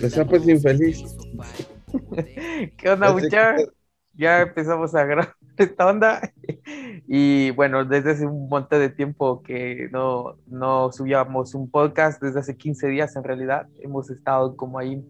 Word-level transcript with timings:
la 0.00 0.06
Empezó 0.06 0.26
pues 0.26 0.48
infeliz. 0.48 1.16
¿Qué 2.76 2.90
onda, 2.90 3.12
muchachos? 3.12 3.70
Ya 4.14 4.42
empezamos 4.42 4.94
a 4.94 5.04
grabar 5.04 5.34
esta 5.58 5.86
onda. 5.86 6.32
Y 7.06 7.50
bueno, 7.50 7.84
desde 7.84 8.12
hace 8.12 8.26
un 8.26 8.48
montón 8.48 8.80
de 8.80 8.88
tiempo 8.88 9.42
que 9.42 9.88
no, 9.92 10.36
no 10.46 10.90
subíamos 10.92 11.54
un 11.54 11.70
podcast, 11.70 12.22
desde 12.22 12.40
hace 12.40 12.56
15 12.56 12.88
días 12.88 13.14
en 13.16 13.24
realidad, 13.24 13.68
hemos 13.80 14.10
estado 14.10 14.56
como 14.56 14.78
ahí 14.78 15.02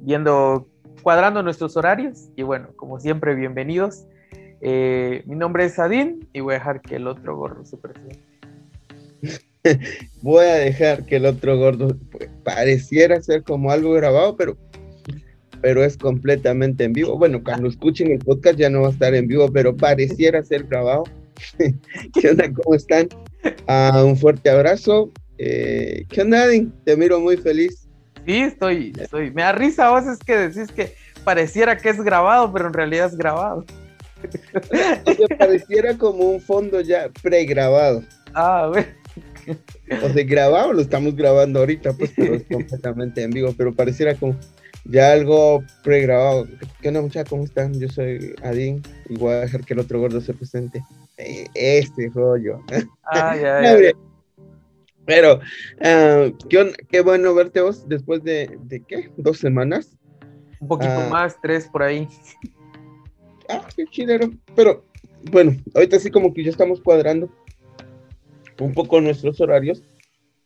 viendo, 0.00 0.68
cuadrando 1.02 1.42
nuestros 1.42 1.76
horarios. 1.76 2.28
Y 2.36 2.42
bueno, 2.42 2.68
como 2.76 3.00
siempre, 3.00 3.34
bienvenidos. 3.34 4.06
Eh, 4.60 5.22
mi 5.26 5.34
nombre 5.34 5.64
es 5.64 5.78
Adin 5.78 6.28
y 6.32 6.40
voy 6.40 6.54
a 6.54 6.58
dejar 6.58 6.80
que 6.80 6.96
el 6.96 7.08
otro 7.08 7.36
gordo 7.36 7.64
se 7.64 7.76
presente. 7.76 8.22
voy 10.22 10.44
a 10.44 10.54
dejar 10.54 11.04
que 11.04 11.16
el 11.16 11.26
otro 11.26 11.58
gordo 11.58 11.96
pues, 12.10 12.28
pareciera 12.44 13.20
ser 13.22 13.42
como 13.42 13.70
algo 13.70 13.92
grabado, 13.92 14.36
pero 14.36 14.56
pero 15.60 15.84
es 15.84 15.96
completamente 15.96 16.84
en 16.84 16.92
vivo. 16.92 17.18
Bueno, 17.18 17.42
cuando 17.42 17.68
escuchen 17.68 18.12
el 18.12 18.20
podcast 18.20 18.56
ya 18.56 18.70
no 18.70 18.82
va 18.82 18.88
a 18.88 18.92
estar 18.92 19.14
en 19.14 19.26
vivo, 19.26 19.50
pero 19.52 19.76
pareciera 19.76 20.44
ser 20.44 20.64
grabado. 20.64 21.04
¿Qué 22.14 22.30
onda? 22.30 22.52
¿Cómo 22.52 22.76
están? 22.76 23.08
Ah, 23.66 24.04
un 24.04 24.16
fuerte 24.16 24.50
abrazo. 24.50 25.10
Eh, 25.38 26.04
¿Qué 26.08 26.22
onda, 26.22 26.42
Adin? 26.42 26.72
Te 26.84 26.96
miro 26.96 27.20
muy 27.20 27.36
feliz. 27.36 27.88
Sí, 28.26 28.40
estoy, 28.40 28.92
estoy. 28.98 29.30
Me 29.30 29.42
da 29.42 29.52
risa 29.52 29.88
a 29.88 29.94
veces 29.94 30.18
que 30.18 30.36
decís 30.36 30.70
que 30.72 30.94
pareciera 31.24 31.78
que 31.78 31.88
es 31.88 32.02
grabado, 32.02 32.52
pero 32.52 32.66
en 32.66 32.74
realidad 32.74 33.06
es 33.06 33.16
grabado. 33.16 33.64
o 35.06 35.36
pareciera 35.38 35.96
como 35.96 36.24
un 36.24 36.40
fondo 36.40 36.80
ya 36.80 37.08
pregrabado. 37.22 38.02
Ah, 38.34 38.70
ver. 38.72 38.97
O 40.02 40.08
sea, 40.08 40.24
grabado, 40.24 40.72
lo 40.72 40.80
estamos 40.80 41.14
grabando 41.16 41.60
ahorita, 41.60 41.92
pues, 41.94 42.12
pero 42.16 42.34
es 42.34 42.44
completamente 42.44 43.22
en 43.22 43.30
vivo, 43.30 43.54
pero 43.56 43.74
pareciera 43.74 44.14
como 44.14 44.36
ya 44.84 45.12
algo 45.12 45.62
pregrabado. 45.82 46.46
¿Qué 46.80 46.88
onda, 46.88 47.02
muchachos? 47.02 47.30
¿Cómo 47.30 47.44
están? 47.44 47.78
Yo 47.78 47.88
soy 47.88 48.34
Adín 48.42 48.82
y 49.08 49.16
voy 49.16 49.32
a 49.34 49.40
dejar 49.40 49.64
que 49.64 49.74
el 49.74 49.80
otro 49.80 50.00
gordo 50.00 50.20
se 50.20 50.34
presente. 50.34 50.82
Eh, 51.18 51.46
este 51.54 52.10
rollo. 52.14 52.60
Ah, 53.10 53.34
ya, 53.34 53.62
ya. 53.62 53.92
Pero, 55.06 55.36
uh, 55.36 56.36
¿qué, 56.50 56.72
qué, 56.90 57.00
bueno 57.00 57.34
verte 57.34 57.62
vos 57.62 57.88
después 57.88 58.22
de, 58.22 58.58
de 58.64 58.82
¿qué? 58.82 59.10
¿Dos 59.16 59.38
semanas? 59.38 59.96
Un 60.60 60.68
poquito 60.68 61.06
uh, 61.06 61.08
más, 61.08 61.40
tres 61.40 61.66
por 61.68 61.82
ahí. 61.82 62.06
Ah, 63.48 63.66
qué 63.74 63.86
chilero. 63.86 64.30
Pero, 64.54 64.84
bueno, 65.30 65.56
ahorita 65.74 65.98
sí 65.98 66.10
como 66.10 66.34
que 66.34 66.44
ya 66.44 66.50
estamos 66.50 66.82
cuadrando 66.82 67.30
un 68.60 68.74
poco 68.74 69.00
nuestros 69.00 69.40
horarios 69.40 69.82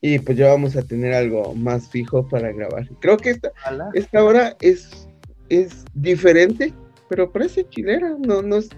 y 0.01 0.19
pues 0.19 0.37
ya 0.37 0.49
vamos 0.49 0.75
a 0.75 0.81
tener 0.81 1.13
algo 1.13 1.55
más 1.55 1.89
fijo 1.89 2.27
para 2.27 2.51
grabar. 2.51 2.87
Creo 2.99 3.15
que 3.15 3.29
esta, 3.29 3.53
esta 3.93 4.23
hora 4.23 4.55
es, 4.59 5.07
es 5.47 5.85
diferente, 5.93 6.73
pero 7.07 7.31
parece 7.31 7.67
chilera, 7.69 8.15
no, 8.19 8.41
no 8.41 8.57
es... 8.57 8.69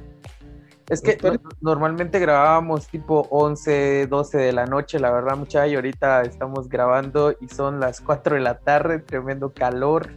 Es 0.88 1.02
que 1.02 1.18
normalmente 1.62 2.20
grabábamos 2.20 2.88
tipo 2.88 3.28
11, 3.32 4.06
12 4.06 4.38
de 4.38 4.54
la 4.54 4.68
noche, 4.68 5.00
la 5.00 5.12
verdad, 5.12 5.36
muchacha, 5.36 5.66
y 5.66 5.74
ahorita 5.74 6.22
estamos 6.22 6.70
grabando 6.70 7.36
y 7.42 7.48
son 7.48 7.80
las 7.80 8.02
4 8.02 8.36
de 8.36 8.42
la 8.42 8.60
tarde, 8.60 9.00
tremendo 9.00 9.52
calor. 9.52 10.12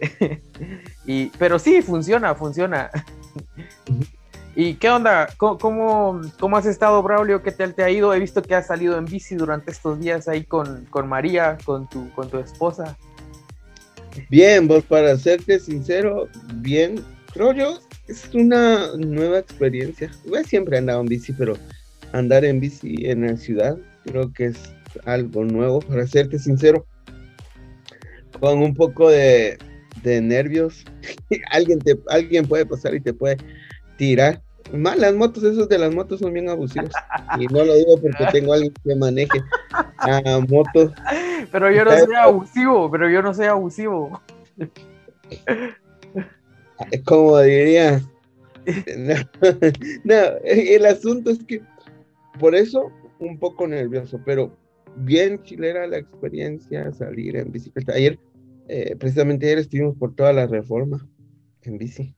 y, 1.06 1.26
pero 1.38 1.60
sí, 1.60 1.80
funciona, 1.80 2.34
funciona. 2.34 2.90
¿Y 4.62 4.74
qué 4.74 4.90
onda? 4.90 5.26
¿Cómo, 5.38 6.20
cómo, 6.38 6.56
has 6.58 6.66
estado, 6.66 7.02
Braulio? 7.02 7.42
¿Qué 7.42 7.50
tal 7.50 7.74
te 7.74 7.82
ha 7.82 7.88
ido? 7.88 8.12
He 8.12 8.20
visto 8.20 8.42
que 8.42 8.54
has 8.54 8.66
salido 8.66 8.98
en 8.98 9.06
bici 9.06 9.34
durante 9.34 9.70
estos 9.70 9.98
días 9.98 10.28
ahí 10.28 10.44
con, 10.44 10.84
con 10.90 11.08
María, 11.08 11.56
con 11.64 11.88
tu, 11.88 12.10
con 12.12 12.28
tu 12.28 12.36
esposa. 12.36 12.98
Bien, 14.28 14.68
vos 14.68 14.84
para 14.84 15.16
serte 15.16 15.58
sincero, 15.60 16.28
bien. 16.56 17.02
Creo 17.32 17.54
yo, 17.54 17.78
es 18.06 18.28
una 18.34 18.94
nueva 18.98 19.38
experiencia. 19.38 20.10
Yo 20.26 20.44
siempre 20.44 20.76
he 20.76 20.80
andado 20.80 21.00
en 21.00 21.06
bici, 21.06 21.32
pero 21.32 21.56
andar 22.12 22.44
en 22.44 22.60
bici 22.60 23.06
en 23.06 23.26
la 23.28 23.38
ciudad 23.38 23.78
creo 24.04 24.30
que 24.30 24.44
es 24.44 24.58
algo 25.06 25.42
nuevo, 25.42 25.80
para 25.80 26.06
serte 26.06 26.38
sincero. 26.38 26.84
Con 28.38 28.58
un 28.58 28.74
poco 28.74 29.08
de, 29.08 29.56
de 30.02 30.20
nervios. 30.20 30.84
alguien, 31.50 31.78
te, 31.78 31.98
alguien 32.10 32.46
puede 32.46 32.66
pasar 32.66 32.94
y 32.94 33.00
te 33.00 33.14
puede 33.14 33.38
tirar. 33.96 34.42
Mal, 34.72 35.00
las 35.00 35.14
motos, 35.14 35.42
esos 35.42 35.68
de 35.68 35.78
las 35.78 35.94
motos 35.94 36.20
son 36.20 36.32
bien 36.32 36.48
abusivos. 36.48 36.92
Y 37.38 37.46
no 37.46 37.64
lo 37.64 37.74
digo 37.74 38.00
porque 38.00 38.24
tengo 38.32 38.52
alguien 38.52 38.72
que 38.84 38.94
maneje 38.94 39.42
a 39.98 40.40
motos. 40.48 40.92
Pero 41.50 41.70
yo 41.70 41.84
no 41.84 41.98
soy 41.98 42.14
abusivo, 42.14 42.90
pero 42.90 43.10
yo 43.10 43.22
no 43.22 43.34
soy 43.34 43.46
abusivo. 43.46 44.20
Como 47.04 47.40
diría. 47.40 48.00
No, 50.04 50.14
el 50.44 50.86
asunto 50.86 51.30
es 51.30 51.42
que 51.42 51.62
por 52.38 52.54
eso 52.54 52.92
un 53.18 53.38
poco 53.38 53.66
nervioso, 53.66 54.20
pero 54.24 54.56
bien 54.96 55.42
chilera 55.42 55.86
la 55.86 55.98
experiencia, 55.98 56.92
salir 56.92 57.36
en 57.36 57.50
bicicleta. 57.50 57.94
Ayer, 57.94 58.18
eh, 58.68 58.94
precisamente 58.96 59.46
ayer 59.46 59.58
estuvimos 59.58 59.96
por 59.96 60.14
toda 60.14 60.32
la 60.32 60.46
reforma 60.46 61.08
en 61.62 61.78
bici. 61.78 62.14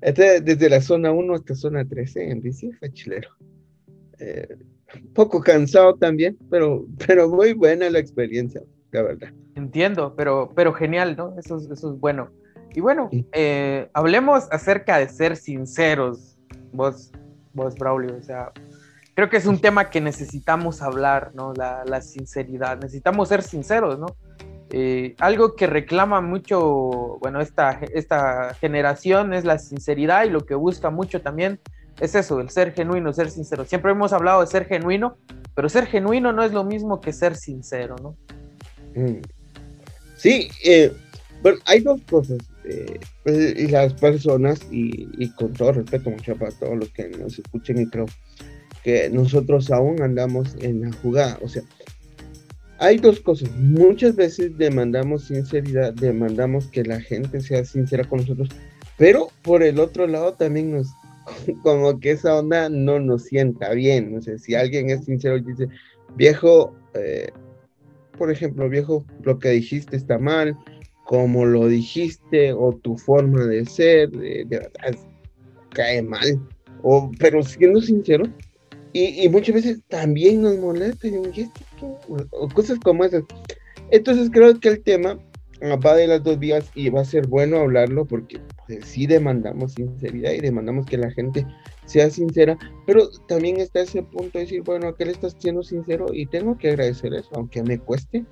Este, 0.00 0.40
desde 0.40 0.70
la 0.70 0.80
zona 0.80 1.12
1 1.12 1.34
hasta 1.34 1.54
zona 1.54 1.84
13 1.84 2.30
en 2.30 2.40
bici 2.40 2.72
fue 2.72 2.92
chilero. 2.92 3.28
Eh, 4.18 4.48
poco 5.14 5.40
cansado 5.40 5.94
también, 5.96 6.38
pero, 6.50 6.86
pero 7.06 7.28
muy 7.28 7.52
buena 7.52 7.88
la 7.90 7.98
experiencia, 7.98 8.62
la 8.92 9.02
verdad. 9.02 9.28
Entiendo, 9.54 10.14
pero, 10.16 10.50
pero 10.54 10.72
genial, 10.72 11.16
¿no? 11.16 11.34
Eso, 11.38 11.56
es, 11.56 11.70
eso 11.70 11.92
es 11.92 12.00
bueno. 12.00 12.30
Y 12.74 12.80
bueno, 12.80 13.10
eh, 13.32 13.88
hablemos 13.92 14.46
acerca 14.52 14.98
de 14.98 15.08
ser 15.08 15.36
sinceros, 15.36 16.38
vos, 16.72 17.10
vos, 17.52 17.74
Braulio. 17.74 18.16
O 18.16 18.22
sea, 18.22 18.52
creo 19.14 19.28
que 19.28 19.36
es 19.36 19.46
un 19.46 19.60
tema 19.60 19.90
que 19.90 20.00
necesitamos 20.00 20.80
hablar, 20.80 21.32
¿no? 21.34 21.52
La, 21.52 21.84
la 21.84 22.00
sinceridad. 22.00 22.78
Necesitamos 22.80 23.28
ser 23.28 23.42
sinceros, 23.42 23.98
¿no? 23.98 24.06
Eh, 24.72 25.16
algo 25.18 25.56
que 25.56 25.66
reclama 25.66 26.20
mucho, 26.20 27.18
bueno, 27.20 27.40
esta, 27.40 27.80
esta 27.92 28.54
generación 28.54 29.34
es 29.34 29.44
la 29.44 29.58
sinceridad 29.58 30.24
y 30.24 30.30
lo 30.30 30.46
que 30.46 30.54
busca 30.54 30.90
mucho 30.90 31.20
también 31.20 31.58
es 32.00 32.14
eso, 32.14 32.40
el 32.40 32.50
ser 32.50 32.72
genuino, 32.72 33.12
ser 33.12 33.30
sincero. 33.30 33.64
Siempre 33.64 33.90
hemos 33.90 34.12
hablado 34.12 34.40
de 34.40 34.46
ser 34.46 34.66
genuino, 34.66 35.16
pero 35.54 35.68
ser 35.68 35.86
genuino 35.86 36.32
no 36.32 36.44
es 36.44 36.52
lo 36.52 36.64
mismo 36.64 37.00
que 37.00 37.12
ser 37.12 37.36
sincero, 37.36 37.96
¿no? 38.00 38.16
Mm. 38.94 39.20
Sí, 40.16 40.48
eh, 40.64 40.92
bueno, 41.42 41.58
hay 41.66 41.80
dos 41.80 42.00
cosas. 42.08 42.38
Eh, 42.64 43.00
y 43.56 43.66
las 43.68 43.94
personas, 43.94 44.60
y, 44.70 45.08
y, 45.22 45.30
con 45.30 45.52
todo 45.52 45.72
respeto, 45.72 46.10
mucho 46.10 46.36
para 46.36 46.52
todos 46.52 46.76
los 46.76 46.90
que 46.90 47.08
nos 47.08 47.38
escuchen, 47.38 47.80
y 47.80 47.86
creo 47.86 48.06
que 48.84 49.10
nosotros 49.10 49.70
aún 49.70 50.00
andamos 50.02 50.54
en 50.60 50.82
la 50.82 50.92
jugada. 51.02 51.38
O 51.42 51.48
sea, 51.48 51.62
hay 52.80 52.96
dos 52.96 53.20
cosas. 53.20 53.50
Muchas 53.56 54.16
veces 54.16 54.56
demandamos 54.56 55.24
sinceridad, 55.24 55.92
demandamos 55.92 56.66
que 56.68 56.82
la 56.82 56.98
gente 56.98 57.40
sea 57.42 57.62
sincera 57.64 58.04
con 58.04 58.20
nosotros, 58.20 58.48
pero 58.96 59.28
por 59.42 59.62
el 59.62 59.78
otro 59.78 60.06
lado 60.06 60.32
también 60.32 60.72
nos, 60.72 60.88
como 61.62 62.00
que 62.00 62.12
esa 62.12 62.38
onda 62.38 62.70
no 62.70 62.98
nos 62.98 63.24
sienta 63.24 63.72
bien. 63.74 64.14
No 64.14 64.22
sé, 64.22 64.38
si 64.38 64.54
alguien 64.54 64.88
es 64.88 65.04
sincero 65.04 65.36
y 65.36 65.42
dice, 65.42 65.68
viejo, 66.16 66.74
eh, 66.94 67.30
por 68.16 68.30
ejemplo, 68.30 68.68
viejo, 68.68 69.04
lo 69.22 69.38
que 69.38 69.50
dijiste 69.50 69.96
está 69.96 70.18
mal, 70.18 70.56
como 71.04 71.44
lo 71.44 71.68
dijiste, 71.68 72.54
o 72.54 72.72
tu 72.82 72.96
forma 72.96 73.44
de 73.44 73.66
ser, 73.66 74.10
de, 74.10 74.46
verdad, 74.48 74.98
cae 75.74 76.00
mal. 76.00 76.40
O, 76.82 77.10
pero 77.18 77.42
siendo 77.42 77.82
sincero, 77.82 78.24
y, 78.92 79.28
muchas 79.28 79.54
veces 79.54 79.80
también 79.88 80.42
nos 80.42 80.58
molesta, 80.58 81.06
o 81.82 82.48
cosas 82.48 82.78
como 82.80 83.04
esas. 83.04 83.24
Entonces 83.90 84.30
creo 84.32 84.58
que 84.58 84.68
el 84.68 84.82
tema 84.82 85.18
va 85.84 85.94
de 85.94 86.06
las 86.06 86.22
dos 86.22 86.38
vías 86.38 86.70
y 86.74 86.88
va 86.88 87.02
a 87.02 87.04
ser 87.04 87.26
bueno 87.26 87.58
hablarlo 87.58 88.06
porque 88.06 88.40
pues, 88.66 88.84
sí 88.84 89.06
demandamos 89.06 89.74
sinceridad 89.74 90.32
y 90.32 90.40
demandamos 90.40 90.86
que 90.86 90.96
la 90.96 91.10
gente 91.10 91.46
sea 91.84 92.08
sincera, 92.08 92.56
pero 92.86 93.08
también 93.28 93.58
está 93.58 93.80
ese 93.80 94.02
punto 94.02 94.38
de 94.38 94.44
decir, 94.44 94.62
bueno, 94.62 94.94
que 94.94 95.04
le 95.04 95.12
estás 95.12 95.36
siendo 95.38 95.62
sincero 95.62 96.06
y 96.12 96.26
tengo 96.26 96.56
que 96.56 96.68
agradecer 96.70 97.12
eso, 97.12 97.28
aunque 97.34 97.62
me 97.62 97.78
cueste. 97.78 98.24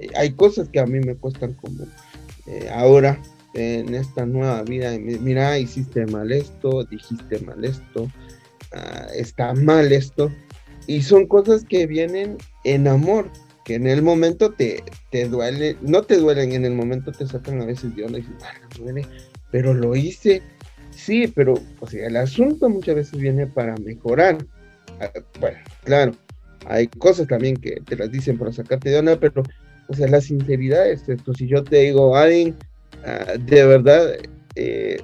Eh, 0.00 0.08
hay 0.16 0.32
cosas 0.32 0.68
que 0.68 0.80
a 0.80 0.86
mí 0.86 0.98
me 1.00 1.14
cuestan 1.14 1.54
como 1.54 1.84
eh, 2.46 2.68
ahora 2.74 3.22
en 3.54 3.94
esta 3.94 4.26
nueva 4.26 4.62
vida, 4.62 4.92
mira, 4.98 5.58
hiciste 5.58 6.04
mal 6.06 6.30
esto, 6.30 6.84
dijiste 6.84 7.38
mal 7.38 7.64
esto, 7.64 8.06
Ah, 8.72 9.06
está 9.14 9.54
mal 9.54 9.92
esto. 9.92 10.30
Y 10.86 11.02
son 11.02 11.26
cosas 11.26 11.64
que 11.64 11.86
vienen 11.86 12.36
en 12.66 12.88
amor, 12.88 13.30
que 13.64 13.76
en 13.76 13.86
el 13.86 14.02
momento 14.02 14.52
te, 14.52 14.82
te 15.10 15.28
duele, 15.28 15.76
no 15.82 16.02
te 16.02 16.16
duelen, 16.16 16.52
en 16.52 16.64
el 16.64 16.74
momento 16.74 17.12
te 17.12 17.26
sacan 17.26 17.62
a 17.62 17.64
veces 17.64 17.94
de 17.94 18.04
onda 18.04 18.18
y 18.18 18.22
dices, 18.22 18.36
duele, 18.78 19.06
pero 19.50 19.72
lo 19.72 19.94
hice. 19.94 20.42
Sí, 20.90 21.28
pero 21.28 21.54
o 21.80 21.86
sea, 21.86 22.08
el 22.08 22.16
asunto 22.16 22.68
muchas 22.68 22.96
veces 22.96 23.20
viene 23.20 23.46
para 23.46 23.76
mejorar. 23.76 24.38
Ah, 25.00 25.10
bueno, 25.40 25.58
claro, 25.84 26.12
hay 26.66 26.88
cosas 26.88 27.28
también 27.28 27.56
que 27.56 27.80
te 27.86 27.96
las 27.96 28.10
dicen 28.10 28.36
para 28.36 28.52
sacarte 28.52 28.90
de 28.90 28.98
onda, 28.98 29.20
pero, 29.20 29.44
o 29.88 29.94
sea, 29.94 30.08
la 30.08 30.20
sinceridad 30.20 30.90
es 30.90 31.08
esto. 31.08 31.34
Si 31.34 31.46
yo 31.46 31.62
te 31.62 31.82
digo, 31.82 32.16
Adin, 32.16 32.56
ah, 33.04 33.34
de 33.38 33.64
verdad, 33.64 34.16
eh, 34.56 35.00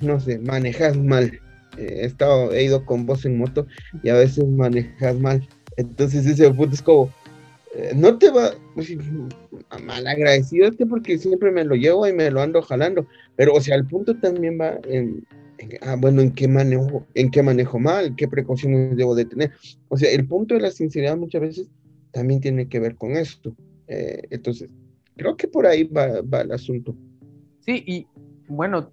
no 0.00 0.18
sé, 0.20 0.38
manejas 0.38 0.96
mal. 0.96 1.38
Eh, 1.76 2.00
he, 2.00 2.06
estado, 2.06 2.52
he 2.52 2.64
ido 2.64 2.86
con 2.86 3.04
vos 3.04 3.26
en 3.26 3.36
moto 3.36 3.66
y 4.02 4.08
a 4.08 4.14
veces 4.14 4.46
manejas 4.46 5.18
mal. 5.18 5.46
Entonces 5.78 6.26
ese 6.26 6.50
punto 6.50 6.74
es 6.74 6.82
como, 6.82 7.08
eh, 7.76 7.92
no 7.94 8.18
te 8.18 8.30
va 8.30 8.50
pues, 8.74 8.92
mal 9.84 10.06
agradecido 10.08 10.66
este 10.66 10.84
porque 10.84 11.16
siempre 11.18 11.52
me 11.52 11.64
lo 11.64 11.76
llevo 11.76 12.06
y 12.06 12.12
me 12.12 12.30
lo 12.32 12.42
ando 12.42 12.60
jalando. 12.62 13.06
Pero, 13.36 13.54
o 13.54 13.60
sea, 13.60 13.76
el 13.76 13.86
punto 13.86 14.16
también 14.18 14.58
va 14.60 14.76
en, 14.88 15.24
ah, 15.82 15.94
bueno, 15.96 16.20
en 16.20 16.32
qué 16.32 16.48
manejo, 16.48 17.06
en 17.14 17.30
qué 17.30 17.44
manejo 17.44 17.78
mal, 17.78 18.16
qué 18.16 18.26
precauciones 18.26 18.96
debo 18.96 19.14
de 19.14 19.26
tener. 19.26 19.52
O 19.86 19.96
sea, 19.96 20.10
el 20.10 20.26
punto 20.26 20.54
de 20.54 20.62
la 20.62 20.72
sinceridad 20.72 21.16
muchas 21.16 21.42
veces 21.42 21.68
también 22.10 22.40
tiene 22.40 22.68
que 22.68 22.80
ver 22.80 22.96
con 22.96 23.12
esto. 23.12 23.54
Eh, 23.86 24.22
entonces, 24.30 24.68
creo 25.16 25.36
que 25.36 25.46
por 25.46 25.64
ahí 25.64 25.84
va, 25.84 26.22
va, 26.22 26.40
el 26.40 26.50
asunto. 26.50 26.96
Sí, 27.60 27.84
y 27.86 28.06
bueno, 28.48 28.90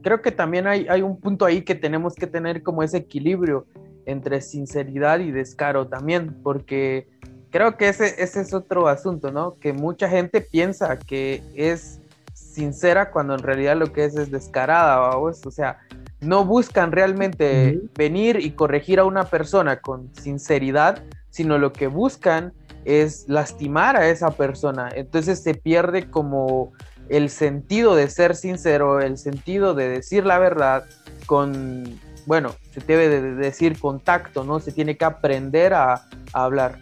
creo 0.00 0.22
que 0.22 0.30
también 0.30 0.66
hay, 0.66 0.86
hay 0.88 1.02
un 1.02 1.20
punto 1.20 1.44
ahí 1.44 1.60
que 1.60 1.74
tenemos 1.74 2.14
que 2.14 2.26
tener 2.26 2.62
como 2.62 2.82
ese 2.82 2.96
equilibrio 2.96 3.66
entre 4.06 4.40
sinceridad 4.40 5.20
y 5.20 5.30
descaro 5.30 5.88
también, 5.88 6.36
porque 6.42 7.08
creo 7.50 7.76
que 7.76 7.88
ese, 7.88 8.22
ese 8.22 8.40
es 8.40 8.52
otro 8.54 8.88
asunto, 8.88 9.30
¿no? 9.30 9.56
Que 9.58 9.72
mucha 9.72 10.08
gente 10.08 10.40
piensa 10.40 10.98
que 10.98 11.42
es 11.54 12.00
sincera 12.34 13.10
cuando 13.10 13.34
en 13.34 13.42
realidad 13.42 13.76
lo 13.76 13.92
que 13.92 14.04
es 14.04 14.16
es 14.16 14.30
descarada, 14.30 15.16
o 15.16 15.32
sea, 15.32 15.78
no 16.20 16.44
buscan 16.44 16.92
realmente 16.92 17.80
venir 17.96 18.38
y 18.40 18.52
corregir 18.52 19.00
a 19.00 19.04
una 19.04 19.24
persona 19.24 19.80
con 19.80 20.14
sinceridad, 20.14 21.02
sino 21.30 21.58
lo 21.58 21.72
que 21.72 21.88
buscan 21.88 22.52
es 22.84 23.28
lastimar 23.28 23.96
a 23.96 24.08
esa 24.08 24.30
persona. 24.30 24.88
Entonces 24.94 25.42
se 25.42 25.54
pierde 25.54 26.10
como 26.10 26.72
el 27.08 27.28
sentido 27.28 27.96
de 27.96 28.08
ser 28.08 28.36
sincero, 28.36 29.00
el 29.00 29.18
sentido 29.18 29.74
de 29.74 29.88
decir 29.88 30.24
la 30.24 30.38
verdad 30.38 30.84
con, 31.26 31.84
bueno, 32.26 32.54
se 32.72 32.80
debe 32.80 33.08
de 33.08 33.34
decir 33.34 33.78
contacto, 33.78 34.44
¿no? 34.44 34.60
Se 34.60 34.72
tiene 34.72 34.96
que 34.96 35.04
aprender 35.04 35.74
a, 35.74 35.94
a 35.94 36.44
hablar, 36.44 36.80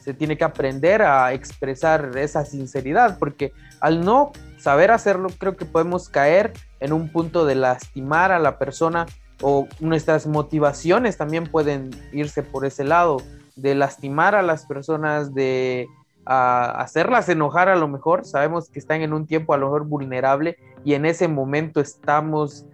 se 0.00 0.14
tiene 0.14 0.38
que 0.38 0.44
aprender 0.44 1.02
a 1.02 1.32
expresar 1.32 2.16
esa 2.16 2.44
sinceridad, 2.44 3.18
porque 3.18 3.52
al 3.80 4.04
no 4.04 4.32
saber 4.58 4.90
hacerlo, 4.90 5.28
creo 5.38 5.56
que 5.56 5.64
podemos 5.64 6.08
caer 6.08 6.52
en 6.80 6.92
un 6.92 7.08
punto 7.08 7.44
de 7.44 7.56
lastimar 7.56 8.32
a 8.32 8.38
la 8.38 8.58
persona 8.58 9.06
o 9.42 9.66
nuestras 9.80 10.26
motivaciones 10.26 11.16
también 11.16 11.44
pueden 11.44 11.90
irse 12.12 12.42
por 12.42 12.64
ese 12.64 12.84
lado, 12.84 13.18
de 13.56 13.74
lastimar 13.74 14.34
a 14.34 14.42
las 14.42 14.66
personas, 14.66 15.34
de 15.34 15.88
hacerlas 16.24 17.28
enojar 17.28 17.68
a 17.68 17.76
lo 17.76 17.88
mejor. 17.88 18.24
Sabemos 18.24 18.68
que 18.68 18.78
están 18.78 19.02
en 19.02 19.12
un 19.12 19.26
tiempo 19.26 19.52
a 19.52 19.58
lo 19.58 19.66
mejor 19.66 19.86
vulnerable 19.86 20.56
y 20.84 20.94
en 20.94 21.04
ese 21.04 21.28
momento 21.28 21.80
estamos 21.80 22.64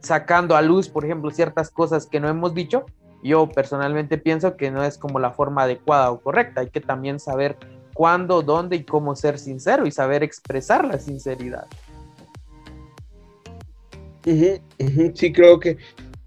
sacando 0.00 0.56
a 0.56 0.62
luz, 0.62 0.88
por 0.88 1.04
ejemplo, 1.04 1.30
ciertas 1.30 1.70
cosas 1.70 2.06
que 2.06 2.20
no 2.20 2.28
hemos 2.28 2.54
dicho. 2.54 2.86
Yo 3.22 3.48
personalmente 3.48 4.18
pienso 4.18 4.56
que 4.56 4.70
no 4.70 4.84
es 4.84 4.98
como 4.98 5.18
la 5.18 5.32
forma 5.32 5.62
adecuada 5.62 6.10
o 6.10 6.20
correcta. 6.20 6.60
Hay 6.60 6.70
que 6.70 6.80
también 6.80 7.18
saber 7.18 7.56
cuándo, 7.94 8.42
dónde 8.42 8.76
y 8.76 8.84
cómo 8.84 9.16
ser 9.16 9.38
sincero 9.38 9.86
y 9.86 9.90
saber 9.90 10.22
expresar 10.22 10.84
la 10.84 10.98
sinceridad. 10.98 11.66
Sí, 15.14 15.32
creo 15.32 15.60
que, 15.60 15.76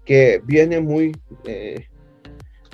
que 0.04 0.40
viene 0.44 0.80
muy, 0.80 1.16
eh, 1.44 1.86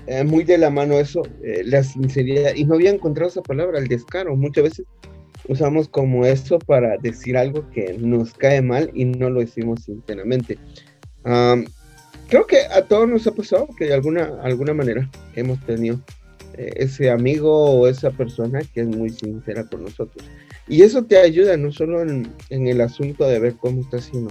eh, 0.06 0.24
muy 0.24 0.44
de 0.44 0.56
la 0.56 0.70
mano 0.70 0.94
eso, 0.94 1.22
eh, 1.42 1.62
la 1.64 1.82
sinceridad. 1.82 2.54
Y 2.54 2.64
no 2.64 2.74
había 2.74 2.90
encontrado 2.90 3.28
esa 3.28 3.42
palabra, 3.42 3.78
el 3.78 3.88
descaro. 3.88 4.36
Muchas 4.36 4.64
veces 4.64 4.86
usamos 5.48 5.88
como 5.88 6.26
eso 6.26 6.58
para 6.58 6.96
decir 6.98 7.36
algo 7.36 7.68
que 7.70 7.96
nos 7.98 8.34
cae 8.34 8.62
mal 8.62 8.90
y 8.94 9.04
no 9.04 9.30
lo 9.30 9.40
decimos 9.40 9.84
sinceramente. 9.84 10.58
creo 12.28 12.46
que 12.46 12.58
a 12.72 12.82
todos 12.82 13.08
nos 13.08 13.26
ha 13.26 13.32
pasado 13.32 13.68
que 13.78 13.86
de 13.86 13.94
alguna, 13.94 14.32
alguna 14.42 14.74
manera 14.74 15.08
hemos 15.34 15.64
tenido 15.66 16.00
ese 16.56 17.10
amigo 17.10 17.52
o 17.52 17.86
esa 17.86 18.10
persona 18.10 18.60
que 18.72 18.80
es 18.80 18.86
muy 18.86 19.10
sincera 19.10 19.64
con 19.64 19.84
nosotros. 19.84 20.24
Y 20.68 20.82
eso 20.82 21.04
te 21.04 21.18
ayuda 21.18 21.56
no 21.56 21.70
solo 21.72 22.02
en, 22.02 22.26
el 22.50 22.80
asunto 22.80 23.26
de 23.26 23.38
ver 23.38 23.54
cómo 23.56 23.82
estás, 23.82 24.04
sino 24.04 24.28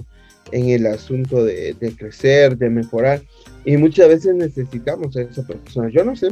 en 0.51 0.69
el 0.69 0.85
asunto 0.87 1.43
de, 1.43 1.75
crecer, 1.97 2.57
de 2.57 2.69
mejorar. 2.69 3.21
Y 3.63 3.77
muchas 3.77 4.09
veces 4.09 4.35
necesitamos 4.35 5.15
a 5.15 5.21
esa 5.21 5.45
persona. 5.45 5.89
Yo 5.89 6.03
no 6.03 6.15
sé 6.15 6.29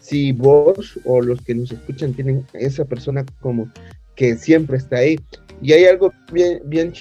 si 0.00 0.32
vos 0.32 0.98
o 1.04 1.20
los 1.22 1.40
que 1.42 1.54
nos 1.54 1.72
escuchan 1.72 2.12
tienen 2.12 2.44
esa 2.54 2.84
persona 2.84 3.24
como 3.40 3.70
que 4.16 4.36
siempre 4.36 4.76
está 4.76 4.98
ahí. 4.98 5.18
Y 5.62 5.72
hay 5.72 5.84
algo 5.84 6.12
bien, 6.32 6.60
bien 6.66 6.92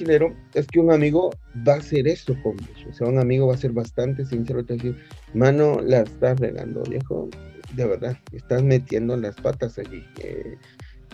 es 0.53 0.67
que 0.67 0.79
un 0.79 0.91
amigo 0.91 1.31
va 1.67 1.73
a 1.73 1.77
hacer 1.77 2.07
eso 2.07 2.35
con 2.43 2.55
vos. 2.57 2.85
O 2.89 2.93
sea, 2.93 3.07
un 3.07 3.19
amigo 3.19 3.47
va 3.47 3.55
a 3.55 3.57
ser 3.57 3.71
bastante 3.71 4.25
sincero, 4.25 4.63
te 4.63 4.75
decir, 4.75 4.95
mano, 5.33 5.81
la 5.81 6.01
estás 6.01 6.39
regando, 6.39 6.83
viejo 6.83 7.29
de 7.75 7.85
verdad, 7.85 8.17
estás 8.31 8.63
metiendo 8.63 9.17
las 9.17 9.35
patas 9.35 9.79
allí. 9.79 10.05
Eh, 10.19 10.55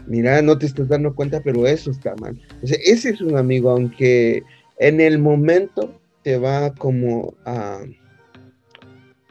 mira, 0.08 0.42
no 0.42 0.58
te 0.58 0.66
estás 0.66 0.90
dando 0.90 1.16
cuenta, 1.16 1.42
pero 1.42 1.66
eso 1.66 1.92
está 1.92 2.16
mal. 2.18 2.40
Ese 2.62 3.10
es 3.10 3.22
un 3.22 3.38
amigo, 3.38 3.70
aunque 3.70 4.44
en 4.78 5.02
el 5.02 5.20
momento 5.20 6.00
te 6.24 6.38
va 6.38 6.74
como 6.74 7.34
a, 7.46 7.82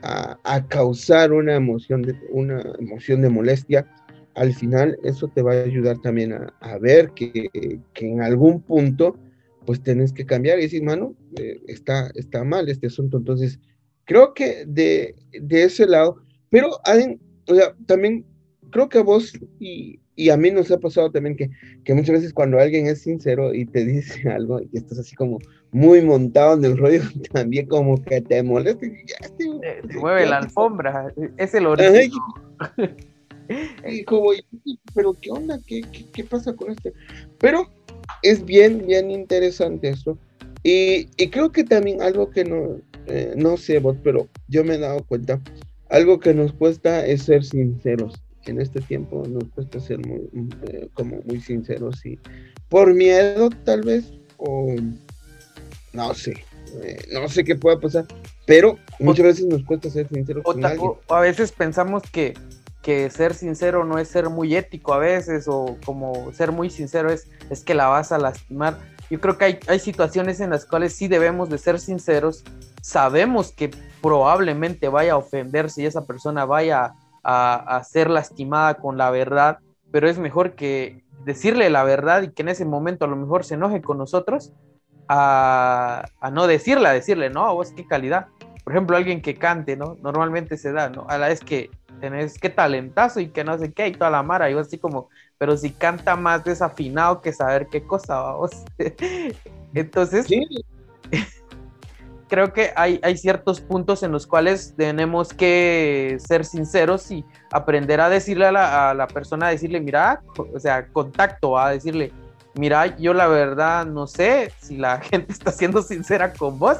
a, 0.03 0.67
causar 0.69 1.33
una 1.33 1.55
emoción, 1.55 2.03
de, 2.03 2.15
una 2.31 2.63
emoción 2.79 3.23
de 3.23 3.29
molestia, 3.29 3.87
al 4.39 4.55
final 4.55 4.99
eso 5.05 5.29
te 5.29 5.43
va 5.43 5.53
a 5.53 5.63
ayudar 5.63 5.99
también 5.99 6.33
a, 6.33 6.79
ver 6.79 7.11
que, 7.11 7.51
en 7.95 8.23
algún 8.23 8.63
punto 8.63 9.17
pues 9.67 9.83
tienes 9.83 10.15
que 10.15 10.25
cambiar 10.25 10.59
y 10.59 10.63
decir, 10.63 10.83
mano, 10.83 11.15
eh, 11.37 11.61
está, 11.67 12.11
está 12.15 12.43
mal 12.43 12.71
este 12.71 12.87
asunto. 12.87 13.19
Entonces, 13.19 13.61
creo 14.07 14.33
que 14.33 14.65
de, 14.67 15.15
de 15.31 15.65
ese 15.65 15.87
lado 15.87 16.23
pero 16.51 16.71
o 17.47 17.55
sea, 17.55 17.75
también 17.87 18.25
creo 18.71 18.89
que 18.89 18.99
a 18.99 19.03
vos 19.03 19.33
y, 19.59 20.01
y, 20.17 20.31
a 20.31 20.37
mí 20.37 20.51
nos 20.51 20.71
ha 20.71 20.79
pasado 20.79 21.11
también 21.11 21.37
que, 21.37 21.51
que 21.85 21.95
muchas 21.95 22.17
veces 22.17 22.33
cuando 22.33 22.59
alguien 22.59 22.87
es 22.87 23.03
sincero 23.03 23.55
y 23.55 23.65
te 23.67 23.85
dice 23.85 24.29
algo 24.31 24.61
y 24.61 24.71
estás 24.73 24.99
así 24.99 25.15
como 25.15 25.39
muy 25.71 26.03
montado 26.03 26.55
en 26.55 26.65
el 26.65 26.79
rollo, 26.79 27.03
también 27.33 27.67
como 27.67 28.03
que 28.03 28.21
te 28.21 28.43
molesta. 28.43 28.87
Ya, 28.87 29.29
te, 29.37 29.99
mueve 29.99 30.27
la 30.27 30.39
alfombra, 30.39 31.13
es 31.37 31.55
el 31.55 31.67
origen. 31.67 32.11
Y 33.89 34.05
como, 34.05 34.31
pero 34.95 35.15
¿qué 35.15 35.31
onda? 35.31 35.59
¿Qué, 35.67 35.81
qué, 35.81 36.07
qué 36.13 36.25
pasa 36.25 36.55
con 36.55 36.71
este? 36.71 36.93
Pero 37.39 37.69
es 38.23 38.45
bien, 38.45 38.87
bien 38.87 39.11
interesante 39.11 39.91
eso. 39.91 40.19
Y, 40.63 41.09
y 41.17 41.29
creo 41.31 41.53
que 41.53 41.65
también 41.65 42.03
algo 42.03 42.31
que 42.31 42.45
no, 42.45 42.81
eh, 43.07 43.35
no 43.37 43.57
sé 43.57 43.79
vos, 43.79 43.97
pero 44.03 44.29
yo 44.49 44.65
me 44.65 44.75
he 44.75 44.79
dado 44.79 45.03
cuenta 45.05 45.41
algo 45.89 46.21
que 46.21 46.35
nos 46.35 46.53
cuesta 46.53 47.07
es 47.07 47.23
ser 47.23 47.45
sinceros. 47.45 48.15
En 48.45 48.61
este 48.61 48.81
tiempo 48.81 49.25
nos 49.29 49.45
cuesta 49.55 49.81
ser 49.81 49.99
muy, 50.07 50.29
eh, 50.69 50.89
como 50.95 51.21
muy 51.25 51.41
sinceros 51.41 52.05
y 52.07 52.19
por 52.69 52.95
miedo 52.95 53.51
tal 53.65 53.83
vez 53.83 54.13
o 54.39 54.75
no 55.93 56.15
sé, 56.15 56.45
eh, 56.83 56.99
no 57.13 57.29
sé 57.29 57.45
qué 57.45 57.57
pueda 57.57 57.79
pasar, 57.79 58.07
pero 58.47 58.79
muchas 59.01 59.27
veces 59.27 59.47
nos 59.47 59.65
cuesta 59.65 59.91
ser 59.91 60.09
sinceros. 60.09 60.45
O, 60.47 60.99
a 61.15 61.21
veces 61.21 61.53
pensamos 61.53 62.03
que, 62.11 62.35
que 62.83 63.11
ser 63.11 63.35
sincero 63.35 63.85
no 63.85 63.99
es 63.99 64.09
ser 64.09 64.31
muy 64.31 64.55
ético 64.57 64.95
a 64.95 64.99
veces 64.99 65.47
o 65.49 65.77
como 65.85 66.33
ser 66.33 66.53
muy 66.53 66.71
sincero 66.71 67.11
es, 67.11 67.29
es 67.51 67.65
que 67.65 67.75
la 67.75 67.89
vas 67.89 68.13
a 68.13 68.19
lastimar. 68.19 68.79
Yo 69.11 69.21
creo 69.21 69.39
que 69.39 69.45
hay, 69.45 69.59
hay 69.67 69.79
situaciones 69.79 70.41
en 70.41 70.51
las 70.51 70.65
cuales 70.65 70.95
sí 70.95 71.09
debemos 71.09 71.49
de 71.49 71.59
ser 71.59 71.81
sinceros, 71.81 72.45
sabemos 72.83 73.53
que 73.53 73.71
probablemente 74.01 74.89
vaya 74.89 75.15
a 75.15 75.17
ofenderse 75.17 75.83
y 75.83 75.87
esa 75.87 76.07
persona 76.07 76.45
vaya 76.45 76.95
a, 77.25 77.83
ser 77.85 78.09
lastimada 78.09 78.75
con 78.75 78.97
la 78.97 79.11
verdad, 79.11 79.59
pero 79.91 80.09
es 80.09 80.19
mejor 80.19 80.55
que 80.55 81.05
decirle 81.25 81.69
la 81.69 81.85
verdad 81.85 82.23
y 82.23 82.31
que 82.31 82.43
en 82.43 82.49
ese 82.49 82.65
momento 82.65 83.05
a 83.05 83.09
lo 83.09 83.17
mejor 83.17 83.45
se 83.45 83.55
enoje 83.55 83.83
con 83.83 83.99
nosotros 83.99 84.53
a, 85.09 86.05
no 86.33 86.47
decirle, 86.47 86.89
a 86.89 86.93
decirle, 86.93 87.31
no, 87.31 87.55
vos 87.55 87.73
qué 87.73 87.87
calidad. 87.87 88.27
Por 88.65 88.73
ejemplo, 88.73 88.97
alguien 88.97 89.23
que 89.23 89.35
cante, 89.35 89.77
¿no? 89.77 89.97
Normalmente 90.03 90.59
se 90.59 90.73
da, 90.73 90.91
¿no? 90.91 91.07
A 91.09 91.17
la 91.17 91.29
vez 91.29 91.41
que 91.41 91.71
tenés 92.01 92.39
qué 92.39 92.49
talentazo 92.49 93.21
y 93.21 93.29
que 93.29 93.45
no 93.45 93.59
sé 93.59 93.73
qué 93.73 93.89
y 93.89 93.93
toda 93.93 94.11
la 94.11 94.23
mara, 94.23 94.51
yo 94.51 94.59
así 94.59 94.79
como, 94.79 95.09
pero 95.39 95.57
si 95.57 95.71
canta 95.71 96.17
más 96.17 96.45
desafinado 96.45 97.21
que 97.21 97.33
saber 97.33 97.69
qué 97.69 97.83
cosa, 97.83 98.21
vamos. 98.21 98.51
Entonces, 99.75 100.27
¿Sí? 100.27 100.47
creo 102.29 102.53
que 102.53 102.73
hay, 102.77 103.01
hay 103.03 103.17
ciertos 103.17 103.61
puntos 103.61 104.03
en 104.03 104.13
los 104.13 104.27
cuales 104.27 104.75
tenemos 104.77 105.33
que 105.33 106.19
ser 106.21 106.45
sinceros 106.45 107.11
y 107.11 107.25
aprender 107.51 108.01
a 108.01 108.09
decirle 108.09 108.47
a 108.47 108.53
la, 108.53 108.91
a 108.91 108.95
la 108.95 109.09
persona, 109.09 109.49
decirle, 109.49 109.81
mira, 109.81 110.23
o 110.37 110.59
sea, 110.61 110.87
contacto, 110.89 111.59
a 111.59 111.71
decirle, 111.71 112.13
mira, 112.55 112.97
yo 112.97 113.15
la 113.15 113.27
verdad 113.27 113.87
no 113.87 114.07
sé 114.07 114.53
si 114.61 114.77
la 114.77 115.01
gente 115.01 115.33
está 115.33 115.51
siendo 115.51 115.83
sincera 115.83 116.33
con 116.33 116.59
vos, 116.59 116.79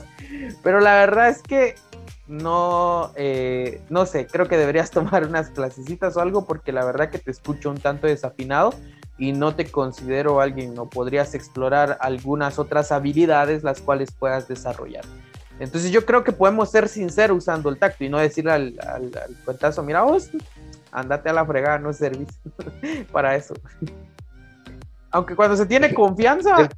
pero 0.63 0.81
la 0.81 0.95
verdad 0.95 1.29
es 1.29 1.43
que 1.43 1.75
no, 2.29 3.11
eh, 3.17 3.81
no 3.89 4.05
sé, 4.05 4.27
creo 4.27 4.47
que 4.47 4.57
deberías 4.57 4.91
tomar 4.93 5.27
unas 5.27 5.51
clasecitas 5.51 6.17
o 6.17 6.21
algo 6.21 6.45
porque 6.45 6.73
la 6.73 6.85
verdad 6.85 7.11
que 7.11 7.19
te 7.19 7.31
escucho 7.31 7.71
un 7.71 7.79
tanto 7.79 8.07
desafinado 8.07 8.75
y 9.17 9.33
no 9.33 9.55
te 9.55 9.71
considero 9.71 10.41
alguien 10.41 10.79
o 10.79 10.89
podrías 10.89 11.35
explorar 11.35 11.99
algunas 12.01 12.59
otras 12.59 12.93
habilidades 12.93 13.65
las 13.65 13.81
cuales 13.81 14.13
puedas 14.13 14.47
desarrollar. 14.47 15.05
Entonces 15.59 15.91
yo 15.91 16.07
creo 16.07 16.23
que 16.23 16.31
podemos 16.31 16.71
ser 16.71 16.89
sinceros 16.89 17.39
usando 17.39 17.69
el 17.69 17.79
tacto 17.79 18.05
y 18.05 18.09
no 18.09 18.19
decirle 18.19 18.53
al, 18.53 18.75
al, 18.87 19.11
cuentazo, 19.45 19.83
mira 19.83 20.03
vos, 20.03 20.31
andate 20.93 21.31
a 21.31 21.33
la 21.33 21.45
fregada, 21.45 21.79
no 21.81 21.91
es 21.91 21.97
servicio 21.97 22.39
para 23.13 23.35
eso. 23.35 23.55
Aunque 25.11 25.35
cuando 25.35 25.57
se 25.57 25.65
tiene 25.65 25.95
confianza, 25.95 26.69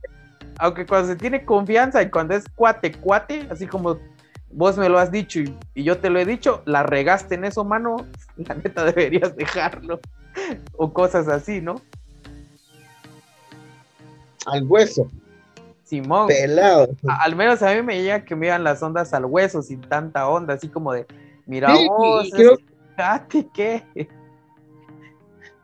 aunque 0.57 0.87
cuando 0.87 1.09
se 1.09 1.17
tiene 1.17 1.45
confianza 1.45 2.01
y 2.01 2.11
cuando 2.11 2.35
es 2.35 2.45
cuate, 2.55 2.93
cuate, 2.93 3.45
así 3.51 3.67
como 3.67 3.99
vos 4.53 4.77
me 4.77 4.89
lo 4.89 4.99
has 4.99 5.11
dicho 5.11 5.41
y, 5.41 5.57
y, 5.75 5.85
yo 5.85 5.99
te 5.99 6.11
lo 6.11 6.19
he 6.19 6.25
dicho, 6.25 6.63
la 6.65 6.83
regaste 6.83 7.35
en 7.35 7.45
eso, 7.45 7.65
mano, 7.65 8.07
la 8.37 8.55
neta 8.55 8.85
deberías 8.85 9.37
dejarlo. 9.37 10.01
o 10.77 10.93
cosas 10.93 11.29
así, 11.29 11.61
¿no? 11.61 11.81
al 14.47 14.65
hueso. 14.65 15.11
Simón. 15.85 16.29
Pelado. 16.29 16.89
al 17.21 17.35
menos 17.35 17.63
a 17.63 17.75
mí 17.75 17.83
me 17.83 18.01
llega 18.01 18.25
que 18.25 18.37
me 18.37 18.47
iban 18.47 18.63
las 18.63 18.83
ondas 18.83 19.13
al 19.13 19.25
hueso 19.25 19.61
sin 19.61 19.81
tanta 19.81 20.29
onda, 20.29 20.55
así 20.55 20.69
como 20.69 20.93
de, 20.93 21.07
mira 21.47 21.75
vos, 21.89 22.31
¿qué? 23.55 23.83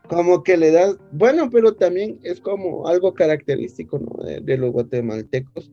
Como 0.09 0.41
que 0.41 0.55
le 0.55 0.71
das, 0.71 0.95
bueno, 1.11 1.49
pero 1.49 1.73
también 1.73 2.17
es 2.23 2.39
como 2.39 2.87
algo 2.87 3.13
característico 3.13 3.99
de, 4.41 4.57
los 4.57 4.71
guatemaltecos 4.71 5.69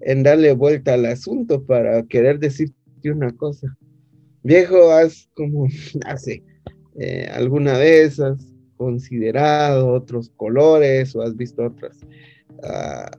en 0.00 0.22
darle 0.22 0.52
vuelta 0.52 0.94
al 0.94 1.06
asunto 1.06 1.64
para 1.64 2.02
querer 2.04 2.38
decirte 2.38 2.74
una 3.04 3.32
cosa. 3.36 3.76
Viejo, 4.42 4.90
has 4.92 5.28
como 5.34 5.66
hace 6.06 6.42
eh, 6.98 7.28
alguna 7.32 7.78
vez 7.78 8.18
has 8.18 8.52
considerado 8.76 9.88
otros 9.92 10.30
colores 10.36 11.14
o 11.14 11.22
has 11.22 11.36
visto 11.36 11.64
otras 11.64 11.98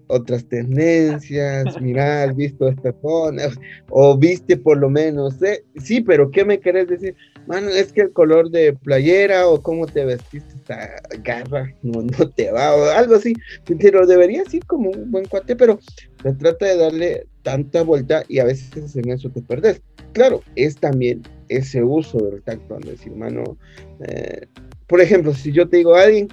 otras 0.07 0.45
tendencias, 0.47 1.79
mira, 1.81 2.23
has 2.23 2.35
visto 2.35 2.67
esta 2.67 2.93
zona, 3.01 3.43
o 3.89 4.17
viste 4.17 4.57
por 4.57 4.77
lo 4.77 4.89
menos, 4.89 5.41
¿eh? 5.41 5.63
sí, 5.81 6.01
pero 6.01 6.29
¿qué 6.31 6.43
me 6.43 6.59
querés 6.59 6.87
decir? 6.87 7.15
Mano, 7.47 7.69
es 7.69 7.91
que 7.91 8.01
el 8.01 8.11
color 8.11 8.51
de 8.51 8.73
playera 8.73 9.47
o 9.47 9.61
cómo 9.61 9.85
te 9.87 10.05
vestiste 10.05 10.55
esta 10.55 10.89
garra 11.23 11.73
no, 11.81 12.01
no 12.01 12.29
te 12.29 12.51
va, 12.51 12.75
o 12.75 12.83
algo 12.85 13.15
así, 13.15 13.33
pero 13.79 14.05
debería 14.05 14.43
ser 14.45 14.65
como 14.65 14.89
un 14.89 15.09
buen 15.11 15.25
cuate, 15.25 15.55
pero 15.55 15.79
se 16.21 16.33
trata 16.33 16.65
de 16.65 16.77
darle 16.77 17.27
tanta 17.43 17.83
vuelta 17.83 18.23
y 18.27 18.39
a 18.39 18.45
veces 18.45 18.95
en 18.95 19.09
eso 19.09 19.29
te 19.29 19.41
perdés. 19.41 19.81
Claro, 20.13 20.41
es 20.55 20.75
también 20.75 21.21
ese 21.47 21.83
uso 21.83 22.17
del 22.17 22.41
tacto, 22.43 22.77
decir, 22.79 23.15
mano, 23.15 23.57
eh, 24.05 24.47
por 24.87 25.01
ejemplo, 25.01 25.33
si 25.33 25.51
yo 25.51 25.69
te 25.69 25.77
digo 25.77 25.95
a 25.95 26.03
alguien, 26.03 26.27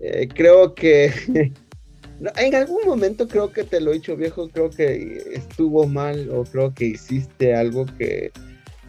eh, 0.00 0.28
creo 0.28 0.74
que 0.74 1.12
en 2.36 2.54
algún 2.54 2.84
momento 2.86 3.26
creo 3.26 3.52
que 3.52 3.64
te 3.64 3.80
lo 3.80 3.90
he 3.90 3.94
dicho 3.94 4.16
viejo, 4.16 4.48
creo 4.48 4.70
que 4.70 5.22
estuvo 5.32 5.86
mal 5.86 6.28
o 6.30 6.44
creo 6.44 6.74
que 6.74 6.86
hiciste 6.86 7.54
algo 7.54 7.86
que, 7.98 8.30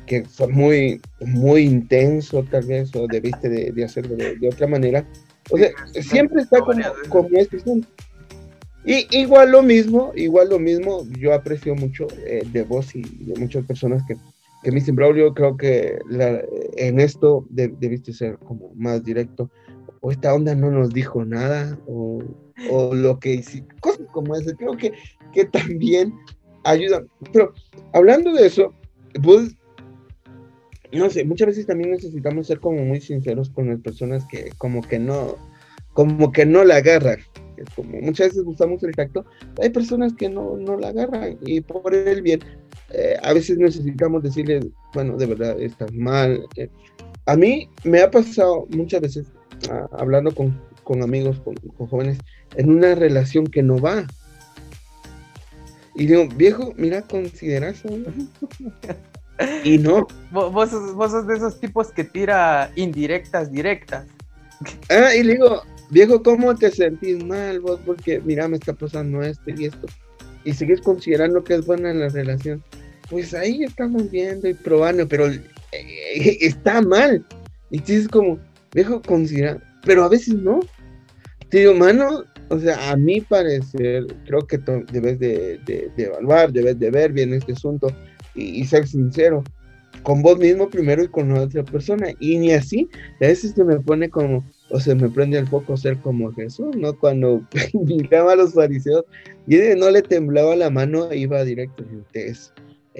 que 0.05 0.25
fue 0.25 0.47
muy, 0.47 1.01
muy 1.21 1.63
intenso 1.63 2.43
tal 2.43 2.65
vez 2.65 2.95
o 2.95 3.07
debiste 3.07 3.49
de, 3.49 3.83
hacerlo 3.83 4.15
de, 4.15 4.47
otra 4.47 4.67
manera. 4.67 5.07
O 5.49 5.57
sea, 5.57 5.69
siempre 6.01 6.41
está 6.41 6.59
como, 6.59 6.81
como 7.09 7.29
este 7.37 7.57
y 8.83 9.07
igual 9.15 9.51
lo 9.51 9.61
mismo, 9.61 10.11
igual 10.15 10.49
lo 10.49 10.59
mismo, 10.59 11.05
yo 11.19 11.33
aprecio 11.33 11.75
mucho 11.75 12.07
eh, 12.25 12.43
de 12.51 12.63
vos 12.63 12.95
y 12.95 13.01
de 13.01 13.39
muchas 13.39 13.63
personas 13.65 14.01
que, 14.07 14.15
que 14.63 14.71
me 14.71 14.79
dicen, 14.79 14.95
Braulio, 14.95 15.33
creo 15.33 15.55
que 15.55 15.99
en 16.77 16.99
esto 16.99 17.45
debiste 17.49 18.11
ser 18.11 18.37
como 18.39 18.71
más 18.75 19.03
directo, 19.03 19.51
o 20.01 20.11
esta 20.11 20.33
onda 20.33 20.55
no 20.55 20.69
nos 20.71 20.89
dijo 20.89 21.23
nada, 21.23 21.79
o 21.87 22.19
o 22.69 22.93
lo 22.93 23.19
que 23.19 23.35
hiciste, 23.35 23.73
cosas 23.79 24.07
como 24.11 24.35
ese, 24.35 24.55
creo 24.55 24.77
que, 24.77 24.93
que 25.33 25.45
también 25.45 26.13
ayudan. 26.63 27.07
Pero 27.31 27.53
hablando 27.93 28.33
de 28.33 28.45
eso, 28.45 28.73
pues, 29.23 29.55
no 30.91 31.09
sé, 31.09 31.23
muchas 31.23 31.47
veces 31.47 31.65
también 31.65 31.91
necesitamos 31.91 32.47
ser 32.47 32.59
como 32.59 32.83
muy 32.83 32.99
sinceros 32.99 33.49
con 33.49 33.69
las 33.69 33.79
personas 33.79 34.25
que 34.25 34.51
como 34.57 34.81
que 34.81 34.99
no, 34.99 35.35
como 35.93 36.31
que 36.31 36.45
no 36.45 36.63
la 36.63 36.77
agarran. 36.77 37.19
Como 37.75 38.01
muchas 38.01 38.29
veces 38.29 38.43
usamos 38.45 38.83
el 38.83 38.95
tacto, 38.95 39.23
hay 39.61 39.69
personas 39.69 40.13
que 40.13 40.27
no, 40.27 40.57
no 40.57 40.77
la 40.77 40.87
agarran 40.87 41.37
y 41.45 41.61
por 41.61 41.93
el 41.93 42.23
bien, 42.23 42.39
eh, 42.89 43.15
a 43.21 43.33
veces 43.33 43.57
necesitamos 43.59 44.23
decirles, 44.23 44.65
bueno, 44.95 45.15
de 45.15 45.27
verdad, 45.27 45.61
estás 45.61 45.93
mal. 45.93 46.43
Eh, 46.55 46.69
a 47.27 47.35
mí 47.35 47.69
me 47.83 48.01
ha 48.01 48.09
pasado 48.09 48.65
muchas 48.71 49.01
veces, 49.01 49.27
hablando 49.91 50.33
con, 50.33 50.59
con 50.83 51.03
amigos, 51.03 51.39
con, 51.43 51.55
con, 51.55 51.87
jóvenes, 51.87 52.17
en 52.55 52.69
una 52.69 52.95
relación 52.95 53.47
que 53.47 53.63
no 53.63 53.79
va. 53.79 54.05
Y 55.95 56.05
digo, 56.05 56.27
viejo, 56.35 56.73
mira, 56.77 57.01
consideras 57.01 57.83
Y 59.63 59.77
no. 59.77 60.07
Vos, 60.31 60.69
sos, 60.69 61.27
de 61.27 61.35
esos 61.35 61.59
tipos 61.59 61.91
que 61.91 62.03
tira 62.03 62.71
indirectas, 62.75 63.51
directas. 63.51 64.05
Ah, 64.89 65.15
y 65.15 65.23
le 65.23 65.33
digo, 65.33 65.63
viejo, 65.89 66.21
¿cómo 66.21 66.55
te 66.55 66.69
sentís 66.69 67.23
mal 67.23 67.59
vos? 67.59 67.79
Porque, 67.85 68.19
mira, 68.19 68.47
me 68.47 68.57
está 68.57 68.73
pasando 68.73 69.21
esto 69.23 69.49
y 69.49 69.65
esto. 69.65 69.87
Y 70.43 70.53
sigues 70.53 70.81
considerando 70.81 71.43
que 71.43 71.55
es 71.55 71.65
buena 71.65 71.93
la 71.93 72.09
relación. 72.09 72.63
Pues 73.09 73.33
ahí 73.33 73.63
estamos 73.63 74.09
viendo 74.09 74.47
y 74.47 74.53
probando, 74.53 75.07
pero 75.07 75.27
eh, 75.27 76.37
está 76.39 76.81
mal. 76.81 77.25
Y 77.69 77.79
dices 77.79 78.07
como, 78.07 78.39
viejo, 78.73 79.01
considera, 79.01 79.57
pero 79.85 80.03
a 80.03 80.09
veces 80.09 80.35
no. 80.35 80.59
Te 81.49 81.59
digo, 81.59 81.73
mano, 81.73 82.23
o 82.49 82.59
sea, 82.59 82.91
a 82.91 82.95
mi 82.95 83.21
parecer, 83.21 84.07
creo 84.25 84.41
que 84.41 84.57
debes 84.91 85.19
de, 85.19 85.59
evaluar, 85.97 86.51
debes 86.51 86.79
de 86.79 86.91
ver 86.91 87.11
bien 87.11 87.33
este 87.33 87.53
asunto 87.53 87.87
y, 88.35 88.63
ser 88.65 88.87
sincero 88.87 89.43
con 90.03 90.21
vos 90.21 90.39
mismo 90.39 90.69
primero 90.69 91.03
y 91.03 91.07
con 91.07 91.31
otra 91.31 91.63
persona. 91.63 92.07
Y 92.19 92.37
ni 92.37 92.51
así, 92.53 92.89
a 93.21 93.27
veces 93.27 93.51
se 93.51 93.63
me 93.63 93.79
pone 93.79 94.09
como, 94.09 94.43
o 94.69 94.79
se 94.79 94.95
me 94.95 95.09
prende 95.09 95.37
el 95.37 95.47
foco 95.47 95.77
ser 95.77 95.97
como 95.99 96.33
Jesús, 96.33 96.75
¿no? 96.75 96.97
Cuando 96.97 97.41
miraba 97.73 98.33
a 98.33 98.37
los 98.37 98.53
fariseos 98.53 99.05
y 99.47 99.57
no 99.77 99.89
le 99.89 100.01
temblaba 100.01 100.55
la 100.55 100.69
mano, 100.69 101.13
iba 101.13 101.43
directo 101.43 101.83
a 101.83 102.17
eh, 102.17 102.33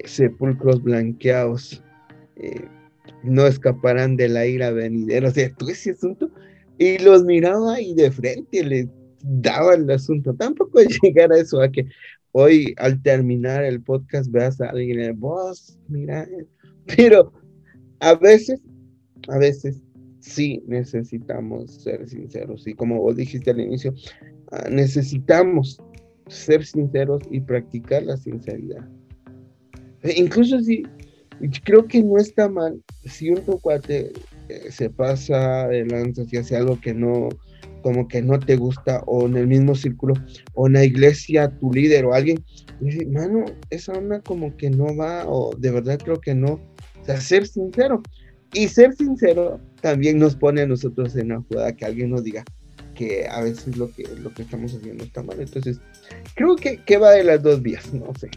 sepulcros 0.05 0.81
blanqueados, 0.81 1.83
eh, 2.37 2.65
no 3.23 3.45
escaparán 3.45 4.17
de 4.17 4.29
la 4.29 4.45
ira 4.45 4.71
venidera. 4.71 5.29
O 5.29 5.31
sea, 5.31 5.53
tú 5.55 5.69
ese 5.69 5.91
asunto, 5.91 6.29
y 6.77 6.97
los 6.99 7.23
miraba 7.23 7.79
y 7.79 7.93
de 7.93 8.11
frente 8.11 8.63
les 8.63 8.87
daba 9.23 9.75
el 9.75 9.89
asunto. 9.89 10.33
Tampoco 10.33 10.79
llegar 11.03 11.31
a 11.31 11.37
eso, 11.37 11.61
a 11.61 11.71
que 11.71 11.85
hoy 12.31 12.73
al 12.77 13.01
terminar 13.01 13.63
el 13.63 13.81
podcast 13.81 14.31
veas 14.31 14.59
a 14.61 14.69
alguien 14.69 14.99
y 15.01 15.11
vos, 15.11 15.77
mira, 15.87 16.27
pero 16.95 17.31
a 17.99 18.15
veces, 18.15 18.61
a 19.27 19.37
veces 19.37 19.81
sí 20.19 20.63
necesitamos 20.67 21.83
ser 21.83 22.07
sinceros 22.07 22.67
y 22.67 22.73
como 22.73 22.99
vos 22.99 23.15
dijiste 23.15 23.51
al 23.51 23.59
inicio, 23.59 23.93
ah, 24.51 24.67
necesitamos 24.69 25.79
ser 26.27 26.65
sinceros 26.65 27.21
y 27.29 27.41
practicar 27.41 28.03
la 28.03 28.17
sinceridad. 28.17 28.87
E 30.03 30.13
incluso 30.19 30.59
si 30.61 30.83
creo 31.63 31.85
que 31.85 32.01
no 32.01 32.17
está 32.17 32.49
mal 32.49 32.81
si 33.05 33.29
un 33.29 33.41
cuate 33.41 34.11
eh, 34.49 34.71
se 34.71 34.89
pasa 34.89 35.63
adelante 35.63 36.25
si 36.25 36.37
hace 36.37 36.55
algo 36.55 36.79
que 36.79 36.93
no 36.93 37.29
como 37.81 38.07
que 38.07 38.21
no 38.21 38.39
te 38.39 38.55
gusta 38.55 39.01
o 39.07 39.25
en 39.25 39.37
el 39.37 39.47
mismo 39.47 39.75
círculo 39.75 40.13
o 40.53 40.67
en 40.67 40.73
la 40.73 40.83
iglesia 40.83 41.49
tu 41.59 41.71
líder 41.73 42.05
o 42.05 42.13
alguien 42.13 42.43
dice, 42.81 43.05
mano, 43.05 43.45
esa 43.69 43.93
onda 43.93 44.21
como 44.21 44.55
que 44.57 44.69
no 44.69 44.95
va 44.95 45.25
o 45.27 45.55
de 45.55 45.71
verdad 45.71 45.99
creo 46.03 46.19
que 46.19 46.35
no. 46.35 46.59
O 47.01 47.05
sea, 47.05 47.19
ser 47.19 47.47
sincero. 47.47 48.01
Y 48.53 48.67
ser 48.67 48.93
sincero 48.93 49.61
también 49.81 50.19
nos 50.19 50.35
pone 50.35 50.61
a 50.61 50.67
nosotros 50.67 51.15
en 51.15 51.29
la 51.29 51.41
jugada 51.41 51.75
que 51.75 51.85
alguien 51.85 52.11
nos 52.11 52.23
diga 52.23 52.43
que 52.95 53.25
a 53.27 53.41
veces 53.41 53.77
lo 53.77 53.89
que, 53.91 54.03
lo 54.21 54.33
que 54.33 54.41
estamos 54.41 54.75
haciendo 54.75 55.03
está 55.05 55.23
mal. 55.23 55.39
Entonces, 55.39 55.79
creo 56.35 56.55
que, 56.57 56.77
que 56.83 56.97
va 56.97 57.11
de 57.11 57.23
las 57.23 57.41
dos 57.41 57.61
vías, 57.61 57.93
no 57.93 58.13
sé. 58.15 58.29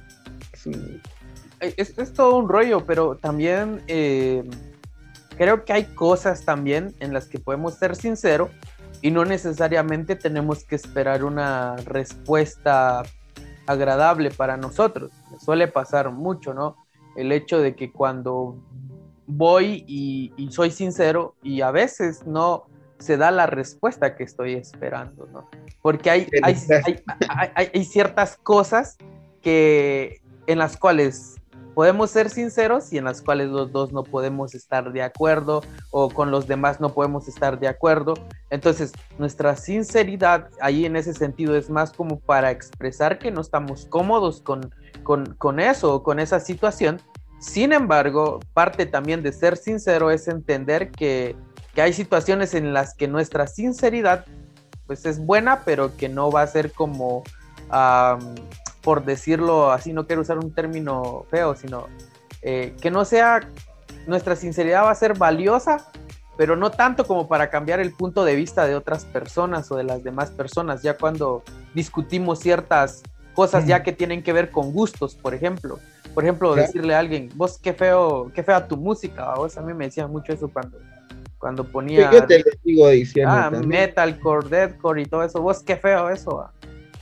Es, 1.76 2.12
todo 2.12 2.36
un 2.36 2.48
rollo, 2.48 2.84
pero 2.84 3.16
también 3.16 3.82
eh, 3.86 4.44
creo 5.36 5.64
que 5.64 5.72
hay 5.72 5.84
cosas 5.84 6.44
también 6.44 6.94
en 7.00 7.12
las 7.12 7.26
que 7.26 7.38
podemos 7.38 7.74
ser 7.74 7.96
sinceros 7.96 8.50
y 9.02 9.10
no 9.10 9.24
necesariamente 9.24 10.16
tenemos 10.16 10.64
que 10.64 10.76
esperar 10.76 11.24
una 11.24 11.76
respuesta 11.76 13.02
agradable 13.66 14.30
para 14.30 14.56
nosotros. 14.56 15.12
suele 15.44 15.68
pasar 15.68 16.10
mucho, 16.10 16.54
¿no? 16.54 16.76
El 17.16 17.32
hecho 17.32 17.60
de 17.60 17.74
que 17.74 17.92
cuando 17.92 18.56
voy 19.26 19.84
y, 19.86 20.32
soy 20.50 20.70
sincero 20.70 21.34
y 21.42 21.60
a 21.60 21.70
veces 21.70 22.26
no, 22.26 22.66
se 22.98 23.16
da 23.16 23.30
la 23.30 23.46
respuesta 23.46 24.16
que 24.16 24.24
estoy 24.24 24.54
esperando, 24.54 25.28
¿no? 25.32 25.48
Porque 25.82 26.10
hay, 26.10 26.26
hay, 26.42 26.56
hay, 27.54 27.68
hay 27.72 27.84
ciertas 27.84 28.36
cosas 28.36 28.96
que, 29.42 30.22
en 30.46 30.58
las 30.58 30.76
cuales 30.76 31.36
podemos 31.74 32.10
ser 32.10 32.30
sinceros 32.30 32.92
y 32.92 32.98
en 32.98 33.04
las 33.04 33.20
cuales 33.20 33.48
los 33.48 33.72
dos 33.72 33.92
no 33.92 34.04
podemos 34.04 34.54
estar 34.54 34.92
de 34.92 35.02
acuerdo 35.02 35.62
o 35.90 36.08
con 36.08 36.30
los 36.30 36.46
demás 36.46 36.80
no 36.80 36.94
podemos 36.94 37.28
estar 37.28 37.58
de 37.58 37.68
acuerdo. 37.68 38.14
Entonces, 38.50 38.92
nuestra 39.18 39.56
sinceridad 39.56 40.48
ahí 40.60 40.86
en 40.86 40.96
ese 40.96 41.12
sentido 41.12 41.56
es 41.56 41.68
más 41.68 41.92
como 41.92 42.20
para 42.20 42.50
expresar 42.50 43.18
que 43.18 43.30
no 43.30 43.40
estamos 43.40 43.86
cómodos 43.86 44.40
con, 44.40 44.72
con, 45.02 45.34
con 45.34 45.60
eso 45.60 45.96
o 45.96 46.02
con 46.02 46.20
esa 46.20 46.40
situación. 46.40 47.00
Sin 47.40 47.72
embargo, 47.72 48.40
parte 48.54 48.86
también 48.86 49.22
de 49.22 49.32
ser 49.32 49.56
sincero 49.56 50.10
es 50.10 50.28
entender 50.28 50.90
que, 50.90 51.36
que 51.74 51.82
hay 51.82 51.92
situaciones 51.92 52.54
en 52.54 52.72
las 52.72 52.94
que 52.94 53.08
nuestra 53.08 53.46
sinceridad 53.46 54.24
pues 54.86 55.04
es 55.06 55.18
buena, 55.18 55.62
pero 55.64 55.96
que 55.96 56.08
no 56.08 56.30
va 56.30 56.42
a 56.42 56.46
ser 56.46 56.72
como 56.72 57.22
por 58.84 59.04
decirlo 59.04 59.72
así, 59.72 59.92
no 59.92 60.06
quiero 60.06 60.22
usar 60.22 60.38
un 60.38 60.52
término 60.52 61.24
feo, 61.30 61.56
sino 61.56 61.88
eh, 62.42 62.76
que 62.80 62.90
no 62.90 63.04
sea, 63.06 63.40
nuestra 64.06 64.36
sinceridad 64.36 64.84
va 64.84 64.90
a 64.90 64.94
ser 64.94 65.16
valiosa, 65.16 65.90
pero 66.36 66.54
no 66.54 66.70
tanto 66.70 67.06
como 67.06 67.26
para 67.26 67.48
cambiar 67.48 67.80
el 67.80 67.92
punto 67.92 68.24
de 68.24 68.36
vista 68.36 68.66
de 68.66 68.74
otras 68.76 69.06
personas 69.06 69.72
o 69.72 69.76
de 69.76 69.84
las 69.84 70.04
demás 70.04 70.30
personas, 70.30 70.82
ya 70.82 70.98
cuando 70.98 71.42
discutimos 71.74 72.40
ciertas 72.40 73.02
cosas 73.32 73.66
ya 73.66 73.82
que 73.82 73.92
tienen 73.92 74.22
que 74.22 74.32
ver 74.32 74.50
con 74.50 74.72
gustos, 74.72 75.14
por 75.16 75.34
ejemplo. 75.34 75.78
Por 76.12 76.22
ejemplo, 76.22 76.54
decirle 76.54 76.94
a 76.94 77.00
alguien, 77.00 77.30
vos 77.34 77.58
qué 77.60 77.72
feo, 77.72 78.30
qué 78.32 78.44
fea 78.44 78.68
tu 78.68 78.76
música, 78.76 79.34
vos 79.34 79.56
a 79.56 79.62
mí 79.62 79.74
me 79.74 79.86
decían 79.86 80.12
mucho 80.12 80.32
eso 80.32 80.48
cuando, 80.48 80.78
cuando 81.38 81.64
ponía... 81.64 82.10
¿Qué 82.10 82.22
te 82.22 82.44
digo 82.62 82.88
diciendo? 82.90 83.32
Ah, 83.32 83.50
metalcore, 83.50 84.48
deathcore 84.48 85.02
y 85.02 85.06
todo 85.06 85.24
eso, 85.24 85.40
vos 85.40 85.62
qué 85.64 85.76
feo 85.76 86.10
eso 86.10 86.48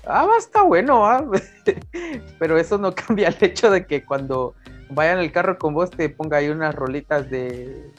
ah, 0.06 0.28
está 0.38 0.62
bueno, 0.62 1.06
ah. 1.06 1.24
pero 2.38 2.58
eso 2.58 2.78
no 2.78 2.94
cambia 2.94 3.28
el 3.28 3.36
hecho 3.40 3.70
de 3.70 3.86
que 3.86 4.04
cuando 4.04 4.54
vayan 4.90 5.18
en 5.18 5.24
el 5.24 5.32
carro 5.32 5.58
con 5.58 5.74
vos 5.74 5.90
te 5.90 6.08
ponga 6.08 6.38
ahí 6.38 6.48
unas 6.48 6.74
rolitas 6.74 7.30
de... 7.30 7.90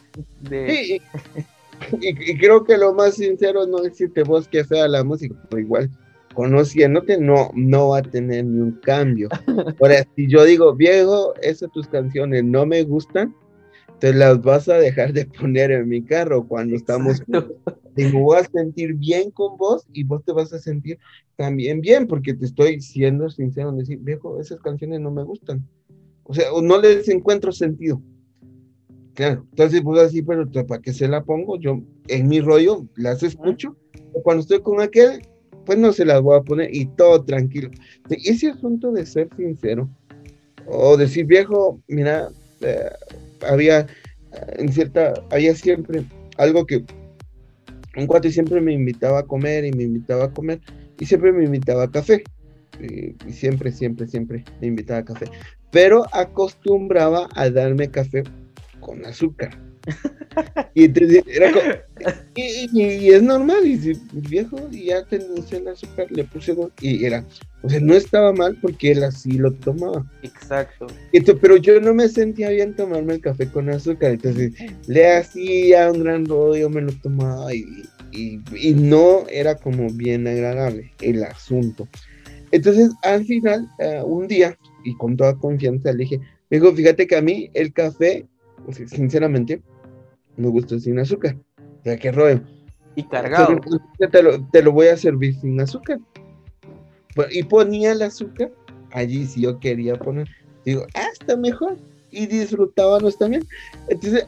Sí, 0.48 1.02
y, 2.00 2.38
creo 2.38 2.64
que 2.64 2.78
lo 2.78 2.94
más 2.94 3.16
sincero 3.16 3.66
no 3.66 3.78
es 3.80 3.92
decirte 3.92 4.24
vos 4.24 4.48
que 4.48 4.64
fea 4.64 4.88
la 4.88 5.04
música, 5.04 5.36
pero 5.50 5.62
igual 5.62 5.90
conociéndote 6.34 7.20
no, 7.20 7.52
no 7.54 7.90
va 7.90 8.00
a 8.00 8.02
tener 8.02 8.46
ni 8.46 8.60
un 8.60 8.80
cambio. 8.84 9.30
Ahora, 9.80 10.06
si 10.16 10.28
yo 10.28 10.44
digo, 10.44 10.74
viejo, 10.76 11.34
esas 11.42 11.72
tus 11.72 11.88
canciones 11.88 12.44
no 12.44 12.66
me 12.66 12.84
gustan, 12.84 13.36
te 14.00 14.14
las 14.14 14.42
vas 14.42 14.68
a 14.68 14.76
dejar 14.76 15.14
de 15.14 15.26
poner 15.26 15.72
en 15.72 15.88
mi 15.88 16.04
carro 16.04 16.46
cuando 16.48 16.76
estamos 16.76 17.22
te 17.96 18.12
voy 18.12 18.38
a 18.38 18.44
sentir 18.44 18.94
bien 18.94 19.32
con 19.32 19.58
vos 19.58 19.86
y 19.94 20.04
vos 20.04 20.24
te 20.24 20.32
vas 20.32 20.52
a 20.54 20.60
sentir 20.60 20.98
también 21.36 21.82
bien, 21.82 22.08
porque 22.08 22.34
te 22.34 22.46
estoy 22.46 22.82
siendo 22.82 23.30
sincero 23.30 23.70
en 23.70 23.78
decir, 23.78 24.00
viejo, 24.00 24.40
esas 24.40 24.60
canciones 24.60 25.00
no 25.00 25.12
me 25.12 25.24
gustan. 25.24 25.68
O 26.24 26.34
sea, 26.34 26.46
no 26.62 26.80
les 26.80 27.08
encuentro 27.10 27.52
sentido. 27.52 28.02
Claro, 29.14 29.46
entonces 29.52 29.82
pues 29.82 30.02
así, 30.02 30.22
pero 30.24 30.50
¿para 30.66 30.82
qué 30.82 30.92
se 30.92 31.08
la 31.08 31.24
pongo? 31.24 31.60
Yo 31.60 31.82
en 32.08 32.28
mi 32.28 32.42
rollo 32.42 32.88
las 32.96 33.22
escucho, 33.22 33.78
cuando 34.24 34.42
estoy 34.42 34.62
con 34.62 34.82
aquel, 34.82 35.22
pues 35.66 35.78
no 35.78 35.94
se 35.94 36.06
las 36.06 36.22
voy 36.22 36.38
a 36.38 36.42
poner 36.42 36.74
y 36.74 36.86
todo 36.86 37.24
tranquilo. 37.24 37.70
Ese 38.10 38.50
asunto 38.50 38.92
de 38.92 39.06
ser 39.06 39.30
sincero, 39.38 39.88
o 40.66 40.98
decir, 40.98 41.26
viejo, 41.26 41.80
mira, 41.88 42.30
eh, 42.62 42.90
había 43.48 43.86
en 44.58 44.72
cierta, 44.72 45.14
había 45.32 45.56
siempre 45.56 46.06
algo 46.38 46.66
que 46.66 46.84
un 47.96 48.08
cuate 48.08 48.32
siempre 48.32 48.60
me 48.62 48.74
invitaba 48.74 49.20
a 49.20 49.24
comer 49.24 49.66
y 49.66 49.72
me 49.72 49.84
invitaba 49.84 50.26
a 50.26 50.32
comer 50.32 50.60
y 51.00 51.06
siempre 51.06 51.32
me 51.32 51.46
invitaba 51.46 51.84
a 51.84 51.92
café. 51.92 52.24
Y, 52.80 53.32
siempre, 53.32 53.72
siempre, 53.72 54.08
siempre 54.08 54.44
me 54.60 54.68
invitaba 54.68 55.00
a 55.00 55.06
café. 55.06 55.26
Pero 55.72 56.06
acostumbraba 56.12 57.30
a 57.36 57.50
darme 57.50 57.90
café 57.90 58.24
con 58.80 59.06
azúcar. 59.06 59.58
y, 60.74 60.86
entonces 60.86 61.24
era 61.28 61.52
y, 62.36 63.12
es 63.12 63.22
normal, 63.22 63.66
y 63.66 63.78
si 63.78 63.94
viejo, 64.14 64.58
y 64.72 64.86
ya 64.86 65.06
tenía 65.06 65.28
el 65.52 65.68
azúcar, 65.68 66.12
le 66.12 66.24
puse 66.24 66.56
dos, 66.56 66.72
y 66.80 67.06
era, 67.06 67.26
o 67.64 67.70
sea, 67.70 67.80
no 67.80 67.94
estaba 67.94 68.34
mal 68.34 68.58
porque 68.62 68.92
él 68.92 69.04
así 69.04 69.32
lo 69.32 69.54
tomaba. 69.54 70.06
Exacto. 70.22 70.88
pero 71.42 71.58
yo 71.58 71.80
no 71.80 71.94
me 71.94 72.10
sentía 72.10 72.50
bien 72.50 72.76
tomarme 72.76 73.14
el 73.14 73.22
café 73.22 73.48
con 73.48 73.70
azúcar, 73.70 74.12
entonces 74.12 74.54
le 74.88 75.14
hacía 75.14 75.92
un 75.92 76.04
gran 76.04 76.26
rollo, 76.26 76.70
me 76.70 76.82
lo 76.82 76.92
tomaba 77.02 77.54
y, 77.56 77.66
y, 78.12 78.74
no 78.74 79.24
era 79.30 79.56
como 79.56 79.90
bien 79.90 80.28
agradable 80.28 80.92
el 81.00 81.24
asunto. 81.24 81.88
Entonces, 82.52 82.92
al 83.02 83.26
final, 83.26 83.68
eh, 83.80 84.02
un 84.06 84.28
día, 84.28 84.58
y 84.84 84.96
con 84.98 85.18
toda 85.18 85.36
confianza, 85.36 85.92
le 85.92 86.00
dije, 86.00 86.20
dijo, 86.52 86.74
fíjate 86.74 87.08
que 87.08 87.16
a 87.16 87.22
mí 87.22 87.50
el 87.54 87.74
café, 87.74 88.28
sinceramente, 88.86 89.62
me 90.38 90.50
gusta 90.50 90.80
sin 90.80 91.00
azúcar. 91.00 91.38
O 91.58 91.84
sea, 91.84 91.98
qué 91.98 92.12
rollo. 92.12 92.42
Y 92.96 93.04
cargado. 93.08 93.60
te, 94.52 94.62
lo, 94.62 94.72
voy 94.72 94.88
a 94.88 94.98
servir 94.98 95.34
sin 95.40 95.60
azúcar. 95.60 96.00
Y 97.32 97.44
ponía 97.44 97.92
el 97.92 98.02
azúcar 98.02 98.52
allí 98.92 99.26
si 99.26 99.42
yo 99.42 99.60
quería 99.60 99.96
poner. 99.96 100.28
Digo, 100.66 100.86
ah, 100.96 101.08
está 101.12 101.36
mejor. 101.36 101.78
Y 102.12 102.28
disfrutábamos 102.28 103.18
también. 103.18 103.46
Entonces, 103.90 104.26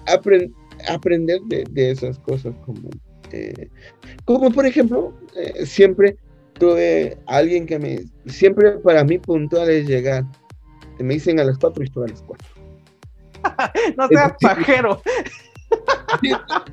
aprender 0.88 1.42
de, 1.44 1.92
esas 1.92 2.20
cosas 2.20 2.54
como, 2.66 2.90
eh, 3.32 3.70
como 4.26 4.52
por 4.52 4.66
ejemplo, 4.66 5.14
eh, 5.36 5.66
siempre 5.66 6.18
tuve 6.54 7.18
alguien 7.28 7.66
que 7.66 7.80
me, 7.80 8.00
siempre 8.28 8.72
para 8.80 9.04
mí 9.04 9.18
puntual 9.20 9.70
es 9.70 9.88
llegar. 9.88 10.26
Me 11.00 11.16
dicen 11.16 11.40
a 11.40 11.44
las 11.44 11.58
cuatro 11.58 11.84
y 11.84 11.88
estoy 11.88 12.06
a 12.06 12.12
las 12.12 12.22
cuatro. 12.24 12.48
no 13.98 14.08
seas 14.08 14.34
pajero. 14.42 15.02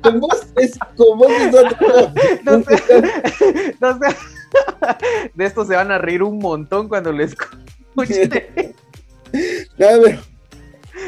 Con 0.01 0.19
vos 0.19 0.47
es 0.57 0.77
como 0.95 1.25
no, 2.43 2.63
sé, 2.63 3.75
no. 3.81 3.99
De 5.33 5.45
esto 5.45 5.65
se 5.65 5.75
van 5.75 5.91
a 5.91 5.97
reír 5.97 6.23
un 6.23 6.39
montón 6.39 6.87
cuando 6.87 7.11
les 7.11 7.31
escuchen. 7.31 8.29
No, 9.79 9.87
pero, 10.03 10.19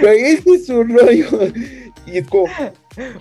pero 0.02 0.12
ese 0.12 0.50
es 0.50 0.70
un 0.70 0.98
rollo. 0.98 1.28
Y 2.08 2.24
como. 2.24 2.48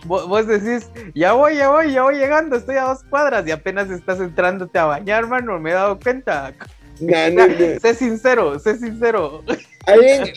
Vos, 0.07 0.47
decís, 0.47 0.89
ya 1.15 1.33
voy, 1.33 1.57
ya 1.57 1.69
voy, 1.69 1.93
ya 1.93 2.03
voy 2.03 2.15
llegando, 2.17 2.57
estoy 2.57 2.77
a 2.77 2.85
dos 2.85 3.03
cuadras 3.11 3.47
y 3.47 3.51
apenas 3.51 3.91
estás 3.91 4.21
entrándote 4.21 4.79
a 4.79 4.85
bañar, 4.85 5.25
hermano, 5.25 5.59
me 5.59 5.71
he 5.71 5.75
dado 5.75 5.99
cuenta. 5.99 6.55
No, 7.01 7.31
no, 7.31 7.47
no. 7.49 7.81
Sé 7.81 7.95
sincero, 7.95 8.59
sé 8.59 8.79
sincero. 8.79 9.43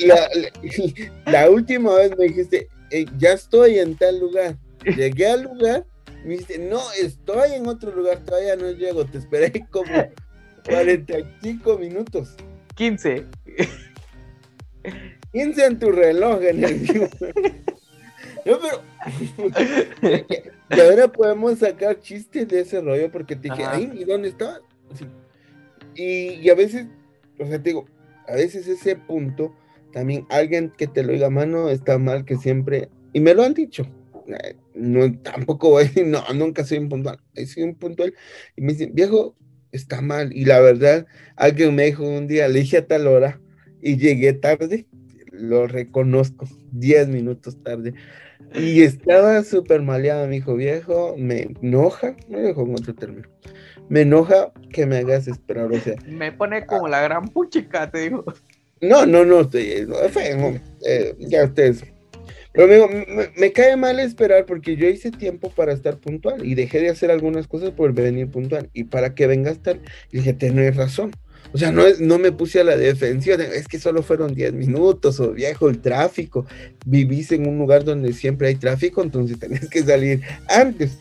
la, 0.06 0.30
la, 1.26 1.50
última 1.50 1.94
vez 1.96 2.18
me 2.18 2.26
dijiste, 2.26 2.68
eh, 2.92 3.06
ya 3.18 3.34
estoy 3.34 3.80
en 3.80 3.96
tal 3.96 4.20
lugar. 4.20 4.56
Llegué 4.84 5.28
al 5.28 5.44
lugar, 5.44 5.86
me 6.24 6.38
dice, 6.38 6.60
no, 6.60 6.82
estoy 7.00 7.54
en 7.54 7.68
otro 7.68 7.92
lugar, 7.96 8.20
todavía 8.20 8.56
no 8.56 8.72
llego, 8.72 9.06
te 9.06 9.18
esperé 9.18 9.66
como 9.70 9.92
45 10.66 11.78
minutos. 11.78 12.36
15. 12.76 13.26
15 15.32 15.66
en 15.66 15.80
tu 15.80 15.92
reloj, 15.92 16.44
en 16.44 16.64
el. 16.64 17.10
No, 18.46 18.60
pero. 18.62 18.82
y 20.70 20.80
ahora 20.80 21.12
podemos 21.12 21.60
sacar 21.60 22.00
chistes 22.00 22.48
de 22.48 22.62
ese 22.62 22.80
rollo 22.80 23.12
porque 23.12 23.36
te 23.36 23.50
dije, 23.50 23.64
ay, 23.66 23.92
¿y 23.94 24.06
dónde 24.06 24.30
estaba? 24.30 24.62
Y, 25.96 26.50
a 26.50 26.56
veces, 26.56 26.88
o 27.40 27.46
sea, 27.46 27.62
te 27.62 27.72
digo, 27.72 27.88
a 28.28 28.36
veces 28.36 28.68
ese 28.68 28.96
punto, 28.96 29.54
también 29.92 30.26
alguien 30.30 30.72
que 30.78 30.88
te 30.88 31.04
lo 31.04 31.12
diga, 31.12 31.30
mano, 31.30 31.70
está 31.70 31.98
mal 31.98 32.24
que 32.24 32.38
siempre. 32.38 32.90
Y 33.12 33.20
me 33.20 33.34
lo 33.34 33.44
han 33.44 33.54
dicho 33.54 33.86
no, 34.74 35.20
tampoco 35.22 35.70
voy 35.70 35.84
a 35.84 35.88
decir, 35.88 36.06
no, 36.06 36.24
nunca 36.34 36.64
soy 36.64 36.78
impuntual, 36.78 37.20
soy 37.46 37.64
impuntual. 37.64 38.14
Y 38.56 38.62
me 38.62 38.74
dicen, 38.74 38.94
viejo, 38.94 39.36
está 39.72 40.02
mal. 40.02 40.36
Y 40.36 40.46
la 40.46 40.60
verdad, 40.60 41.06
alguien 41.36 41.76
me 41.76 41.86
dijo 41.86 42.04
un 42.04 42.28
día, 42.28 42.48
le 42.48 42.60
dije 42.60 42.78
a 42.78 42.88
tal 42.88 43.08
hora 43.08 43.40
y 43.82 43.98
llegué 43.98 44.34
tarde, 44.34 44.88
lo 45.32 45.68
reconozco, 45.68 46.48
10 46.72 47.08
minutos 47.10 47.62
tarde. 47.64 47.94
Y 48.54 48.82
estaba 48.84 49.44
súper 49.44 49.82
maleado, 49.82 50.28
me 50.28 50.36
dijo, 50.36 50.56
viejo, 50.56 51.16
me 51.18 51.50
enoja, 51.62 52.16
me 52.30 52.42
dijo 52.42 52.62
en 52.64 52.72
otro 52.74 52.96
término, 52.96 53.28
me 53.90 54.02
enoja 54.02 54.52
que 54.72 54.86
me 54.86 54.98
hagas 54.98 55.28
esperar, 55.28 55.72
o 55.72 55.80
sea. 55.80 55.96
Me 56.08 56.32
pone 56.32 56.66
como 56.66 56.88
la 56.88 57.02
gran 57.02 57.28
puchica, 57.30 57.90
te 57.90 58.00
digo. 58.00 58.24
No, 58.80 59.06
no, 59.06 59.26
no, 59.26 59.42
estoy, 59.42 59.88
eh, 60.86 61.16
ya 61.20 61.46
ustedes 61.46 61.84
pero 62.66 62.90
me, 63.36 63.52
cae 63.52 63.78
mal 63.78 64.00
esperar 64.00 64.48
porque 64.48 64.76
yo 64.76 64.88
hice 64.90 65.12
tiempo 65.12 65.52
para 65.52 65.74
estar 65.74 65.98
puntual 65.98 66.44
y 66.44 66.56
dejé 66.56 66.80
de 66.80 66.90
hacer 66.90 67.12
algunas 67.12 67.48
cosas 67.48 67.70
por 67.70 67.94
venir 67.94 68.30
puntual. 68.30 68.72
Y 68.74 68.86
para 68.86 69.14
que 69.14 69.28
vengas 69.28 69.62
tal, 69.62 69.80
dije, 70.12 70.34
tenés 70.34 70.76
razón. 70.76 71.12
O 71.54 71.58
sea, 71.60 71.72
no, 71.72 71.86
es, 71.86 72.00
no 72.00 72.18
me 72.18 72.32
puse 72.32 72.60
a 72.60 72.64
la 72.64 72.76
defensiva, 72.76 73.36
es 73.36 73.68
que 73.68 73.80
solo 73.80 74.02
fueron 74.02 74.34
10 74.34 74.54
minutos 74.54 75.20
o 75.20 75.34
viejo 75.34 75.70
el 75.70 75.80
tráfico. 75.80 76.48
Vivís 76.84 77.32
en 77.32 77.48
un 77.48 77.60
lugar 77.60 77.84
donde 77.84 78.12
siempre 78.12 78.48
hay 78.48 78.56
tráfico, 78.56 79.04
entonces 79.04 79.38
tenés 79.40 79.70
que 79.70 79.84
salir 79.84 80.22
antes. 80.50 80.98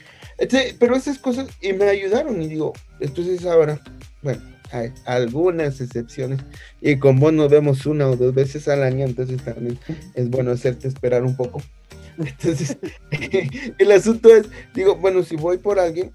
pero 0.79 0.95
esas 0.95 1.19
cosas 1.19 1.49
y 1.62 1.73
me 1.73 1.87
ayudaron 1.87 2.40
y 2.42 2.49
digo, 2.49 2.75
entonces 3.01 3.47
ahora, 3.47 3.81
bueno, 4.23 4.42
hay 4.72 4.92
algunas 5.05 5.81
excepciones 5.81 6.40
y 6.81 6.98
con 6.98 7.18
vos 7.18 7.33
nos 7.33 7.50
vemos 7.50 7.87
una 7.87 8.09
o 8.09 8.16
dos 8.16 8.35
veces 8.35 8.68
al 8.68 8.83
año, 8.83 9.05
entonces 9.05 9.42
también 9.42 9.79
es 10.14 10.29
bueno 10.29 10.50
hacerte 10.50 10.88
esperar 10.88 11.24
un 11.24 11.37
poco. 11.37 11.62
Entonces, 12.18 12.79
el 13.79 13.92
asunto 13.92 14.35
es, 14.35 14.48
digo, 14.74 14.96
bueno, 14.96 15.22
si 15.22 15.37
voy 15.37 15.59
por 15.59 15.79
alguien, 15.79 16.12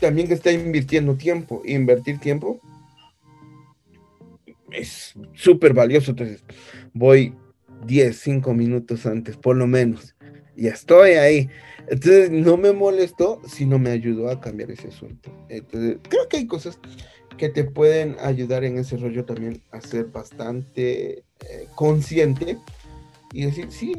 también 0.00 0.26
que 0.26 0.34
está 0.34 0.50
invirtiendo 0.50 1.14
tiempo, 1.14 1.62
invertir 1.64 2.18
tiempo 2.18 2.60
es 4.72 5.14
súper 5.34 5.74
valioso, 5.74 6.12
entonces 6.12 6.44
voy 6.92 7.34
10, 7.86 8.16
5 8.16 8.54
minutos 8.54 9.06
antes, 9.06 9.36
por 9.36 9.56
lo 9.56 9.66
menos, 9.66 10.14
y 10.56 10.66
estoy 10.66 11.12
ahí. 11.12 11.48
Entonces 11.88 12.30
no 12.30 12.56
me 12.56 12.72
molestó, 12.72 13.40
sino 13.46 13.78
me 13.78 13.90
ayudó 13.90 14.28
a 14.30 14.40
cambiar 14.40 14.70
ese 14.70 14.88
asunto. 14.88 15.30
Entonces, 15.48 15.98
creo 16.08 16.28
que 16.28 16.38
hay 16.38 16.46
cosas 16.46 16.78
que 17.36 17.48
te 17.48 17.64
pueden 17.64 18.16
ayudar 18.20 18.64
en 18.64 18.78
ese 18.78 18.96
rollo 18.96 19.24
también 19.24 19.62
a 19.70 19.80
ser 19.80 20.06
bastante 20.06 21.24
eh, 21.40 21.66
consciente 21.74 22.58
y 23.32 23.46
decir, 23.46 23.66
sí, 23.70 23.92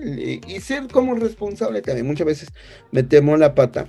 y 0.47 0.59
ser 0.59 0.87
como 0.87 1.15
responsable 1.15 1.81
también. 1.81 2.05
Muchas 2.05 2.27
veces 2.27 2.49
metemos 2.91 3.39
la 3.39 3.55
pata 3.55 3.87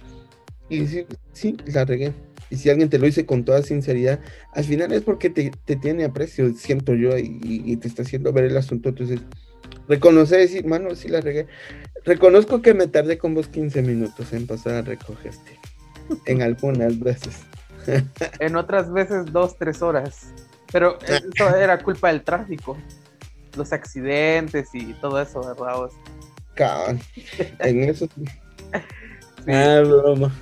y 0.68 0.80
decir, 0.80 1.06
sí, 1.32 1.56
la 1.66 1.84
regué. 1.84 2.12
Y 2.50 2.56
si 2.56 2.70
alguien 2.70 2.88
te 2.88 2.98
lo 2.98 3.06
dice 3.06 3.26
con 3.26 3.44
toda 3.44 3.62
sinceridad, 3.62 4.20
al 4.52 4.64
final 4.64 4.92
es 4.92 5.02
porque 5.02 5.30
te, 5.30 5.50
tiene 5.76 6.04
aprecio, 6.04 6.54
siento 6.54 6.94
yo, 6.94 7.16
y, 7.18 7.76
te 7.76 7.88
está 7.88 8.02
haciendo 8.02 8.32
ver 8.32 8.44
el 8.44 8.56
asunto. 8.56 8.90
Entonces, 8.90 9.20
reconocer, 9.88 10.40
decir, 10.40 10.64
mano, 10.64 10.94
sí 10.94 11.08
la 11.08 11.20
regué. 11.20 11.46
Reconozco 12.04 12.62
que 12.62 12.74
me 12.74 12.86
tardé 12.86 13.18
con 13.18 13.34
vos 13.34 13.48
15 13.48 13.82
minutos 13.82 14.32
en 14.32 14.46
pasar 14.46 14.74
a 14.74 14.82
recogerte. 14.82 15.58
En 16.26 16.42
algunas 16.42 16.98
veces. 16.98 17.40
En 18.38 18.56
otras 18.56 18.92
veces, 18.92 19.32
dos, 19.32 19.56
tres 19.56 19.82
horas. 19.82 20.32
Pero 20.72 20.98
eso 21.00 21.56
era 21.56 21.78
culpa 21.82 22.08
del 22.08 22.22
tráfico 22.22 22.76
los 23.56 23.72
accidentes 23.72 24.70
y 24.74 24.92
todo 24.94 25.20
eso, 25.20 25.40
¿verdad? 25.40 25.90
Cabrón. 26.54 27.00
En 27.60 27.84
eso. 27.84 28.08
Ah, 29.46 29.82
broma. 29.84 30.32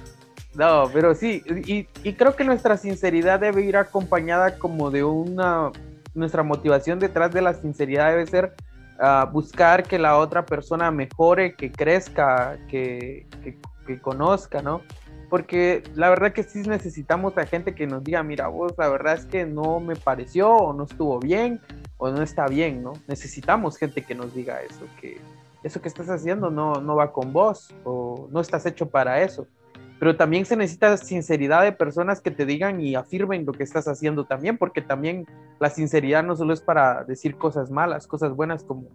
No, 0.54 0.88
pero 0.92 1.14
sí, 1.14 1.42
y, 1.66 2.12
creo 2.12 2.36
que 2.36 2.44
nuestra 2.44 2.76
sinceridad 2.76 3.40
debe 3.40 3.62
ir 3.62 3.76
acompañada 3.76 4.58
como 4.58 4.90
de 4.90 5.02
una, 5.02 5.72
nuestra 6.14 6.42
motivación 6.42 6.98
detrás 6.98 7.32
de 7.32 7.40
la 7.40 7.54
sinceridad 7.54 8.10
debe 8.10 8.26
ser 8.26 8.54
ah, 9.00 9.28
buscar 9.32 9.82
que 9.82 9.98
la 9.98 10.18
otra 10.18 10.44
persona 10.44 10.90
mejore, 10.90 11.54
que 11.54 11.72
crezca, 11.72 12.58
que, 12.68 13.26
que, 13.42 14.00
conozca, 14.00 14.62
¿no? 14.62 14.82
Porque 15.32 15.82
la 15.94 16.10
verdad 16.10 16.34
que 16.34 16.42
sí 16.42 16.60
necesitamos 16.60 17.38
a 17.38 17.46
gente 17.46 17.74
que 17.74 17.86
nos 17.86 18.04
diga, 18.04 18.22
mira, 18.22 18.48
vos, 18.48 18.74
la 18.76 18.90
verdad 18.90 19.14
es 19.14 19.24
que 19.24 19.46
no 19.46 19.80
me 19.80 19.96
pareció 19.96 20.50
o 20.50 20.74
no 20.74 20.84
estuvo 20.84 21.18
bien 21.20 21.58
o 21.96 22.10
no 22.10 22.20
está 22.20 22.46
bien, 22.48 22.82
¿no? 22.82 22.92
Necesitamos 23.08 23.78
gente 23.78 24.02
que 24.02 24.14
nos 24.14 24.34
diga 24.34 24.60
eso, 24.60 24.84
que 25.00 25.18
eso 25.62 25.80
que 25.80 25.88
estás 25.88 26.10
haciendo 26.10 26.50
no, 26.50 26.82
no 26.82 26.96
va 26.96 27.12
con 27.12 27.32
vos 27.32 27.74
o 27.82 28.28
no 28.30 28.42
estás 28.42 28.66
hecho 28.66 28.90
para 28.90 29.22
eso. 29.22 29.46
Pero 29.98 30.18
también 30.18 30.44
se 30.44 30.54
necesita 30.54 30.98
sinceridad 30.98 31.62
de 31.62 31.72
personas 31.72 32.20
que 32.20 32.30
te 32.30 32.44
digan 32.44 32.82
y 32.82 32.94
afirmen 32.94 33.46
lo 33.46 33.54
que 33.54 33.62
estás 33.62 33.88
haciendo 33.88 34.26
también, 34.26 34.58
porque 34.58 34.82
también 34.82 35.24
la 35.58 35.70
sinceridad 35.70 36.22
no 36.22 36.36
solo 36.36 36.52
es 36.52 36.60
para 36.60 37.04
decir 37.04 37.38
cosas 37.38 37.70
malas, 37.70 38.06
cosas 38.06 38.36
buenas 38.36 38.64
como, 38.64 38.88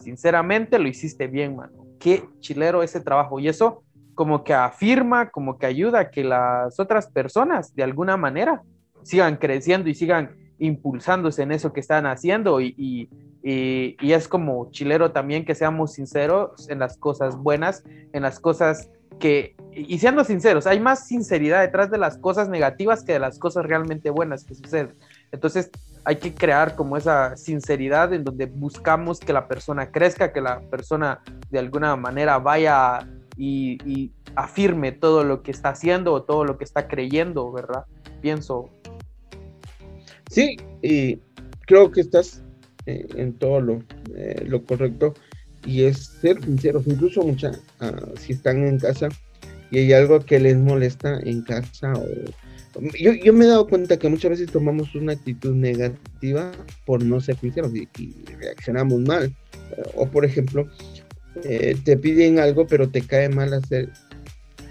sinceramente 0.00 0.80
lo 0.80 0.88
hiciste 0.88 1.28
bien, 1.28 1.54
mano. 1.54 1.86
Qué 2.00 2.24
chilero 2.40 2.82
ese 2.82 3.00
trabajo. 3.00 3.38
Y 3.38 3.46
eso 3.46 3.83
como 4.14 4.44
que 4.44 4.54
afirma, 4.54 5.30
como 5.30 5.58
que 5.58 5.66
ayuda 5.66 6.00
a 6.00 6.10
que 6.10 6.24
las 6.24 6.78
otras 6.78 7.08
personas 7.08 7.74
de 7.74 7.82
alguna 7.82 8.16
manera 8.16 8.62
sigan 9.02 9.36
creciendo 9.36 9.88
y 9.88 9.94
sigan 9.94 10.36
impulsándose 10.58 11.42
en 11.42 11.52
eso 11.52 11.72
que 11.72 11.80
están 11.80 12.06
haciendo 12.06 12.60
y, 12.60 12.74
y, 12.78 13.96
y, 14.00 14.12
es 14.12 14.28
como 14.28 14.70
chilero 14.70 15.10
también 15.10 15.44
que 15.44 15.54
seamos 15.54 15.92
sinceros 15.92 16.68
en 16.70 16.78
las 16.78 16.96
cosas 16.96 17.36
buenas, 17.36 17.84
en 18.12 18.22
las 18.22 18.40
cosas 18.40 18.88
que, 19.18 19.56
y 19.72 19.98
siendo 19.98 20.24
sinceros, 20.24 20.66
hay 20.66 20.80
más 20.80 21.06
sinceridad 21.06 21.60
detrás 21.60 21.90
de 21.90 21.98
las 21.98 22.18
cosas 22.18 22.48
negativas 22.48 23.04
que 23.04 23.12
de 23.12 23.18
las 23.18 23.38
cosas 23.38 23.66
realmente 23.66 24.10
buenas 24.10 24.44
que 24.44 24.54
suceden. 24.54 24.94
Entonces 25.32 25.70
hay 26.04 26.16
que 26.16 26.34
crear 26.34 26.74
como 26.76 26.96
esa 26.96 27.36
sinceridad 27.36 28.12
en 28.12 28.24
donde 28.24 28.46
buscamos 28.46 29.20
que 29.20 29.32
la 29.32 29.48
persona 29.48 29.90
crezca, 29.90 30.32
que 30.32 30.40
la 30.40 30.60
persona 30.60 31.20
de 31.50 31.58
alguna 31.58 31.96
manera 31.96 32.38
vaya 32.38 33.06
y, 33.36 33.78
y 33.84 34.12
afirme 34.36 34.92
todo 34.92 35.24
lo 35.24 35.42
que 35.42 35.50
está 35.50 35.70
haciendo 35.70 36.12
o 36.12 36.22
todo 36.22 36.44
lo 36.44 36.58
que 36.58 36.64
está 36.64 36.88
creyendo, 36.88 37.50
¿verdad? 37.52 37.84
Pienso, 38.20 38.70
Sí, 40.30 40.56
y 40.82 41.18
creo 41.66 41.90
que 41.90 42.00
estás 42.00 42.42
eh, 42.86 43.06
en 43.14 43.34
todo 43.34 43.60
lo, 43.60 43.82
eh, 44.16 44.44
lo, 44.46 44.64
correcto 44.64 45.14
y 45.64 45.84
es 45.84 46.06
ser 46.20 46.42
sinceros, 46.42 46.86
incluso 46.86 47.22
mucha, 47.22 47.52
ah, 47.80 47.92
si 48.18 48.32
están 48.32 48.66
en 48.66 48.78
casa 48.78 49.08
y 49.70 49.78
hay 49.78 49.92
algo 49.92 50.20
que 50.20 50.40
les 50.40 50.56
molesta 50.56 51.20
en 51.20 51.42
casa 51.42 51.92
o 51.94 52.04
yo, 52.98 53.32
me 53.32 53.44
he 53.44 53.48
dado 53.48 53.68
cuenta 53.68 53.96
que 53.96 54.08
muchas 54.08 54.32
veces 54.32 54.50
tomamos 54.50 54.92
una 54.96 55.12
actitud 55.12 55.54
negativa 55.54 56.50
por 56.84 57.04
no 57.04 57.20
ser 57.20 57.36
sinceros 57.36 57.72
y, 57.72 57.88
reaccionamos 58.40 59.00
mal. 59.02 59.32
O 59.94 60.08
por 60.08 60.24
ejemplo, 60.24 60.68
eh, 61.42 61.76
te 61.84 61.96
piden 61.96 62.38
algo 62.38 62.66
pero 62.66 62.88
te 62.88 63.00
cae 63.02 63.28
mal 63.28 63.52
hacer 63.52 63.90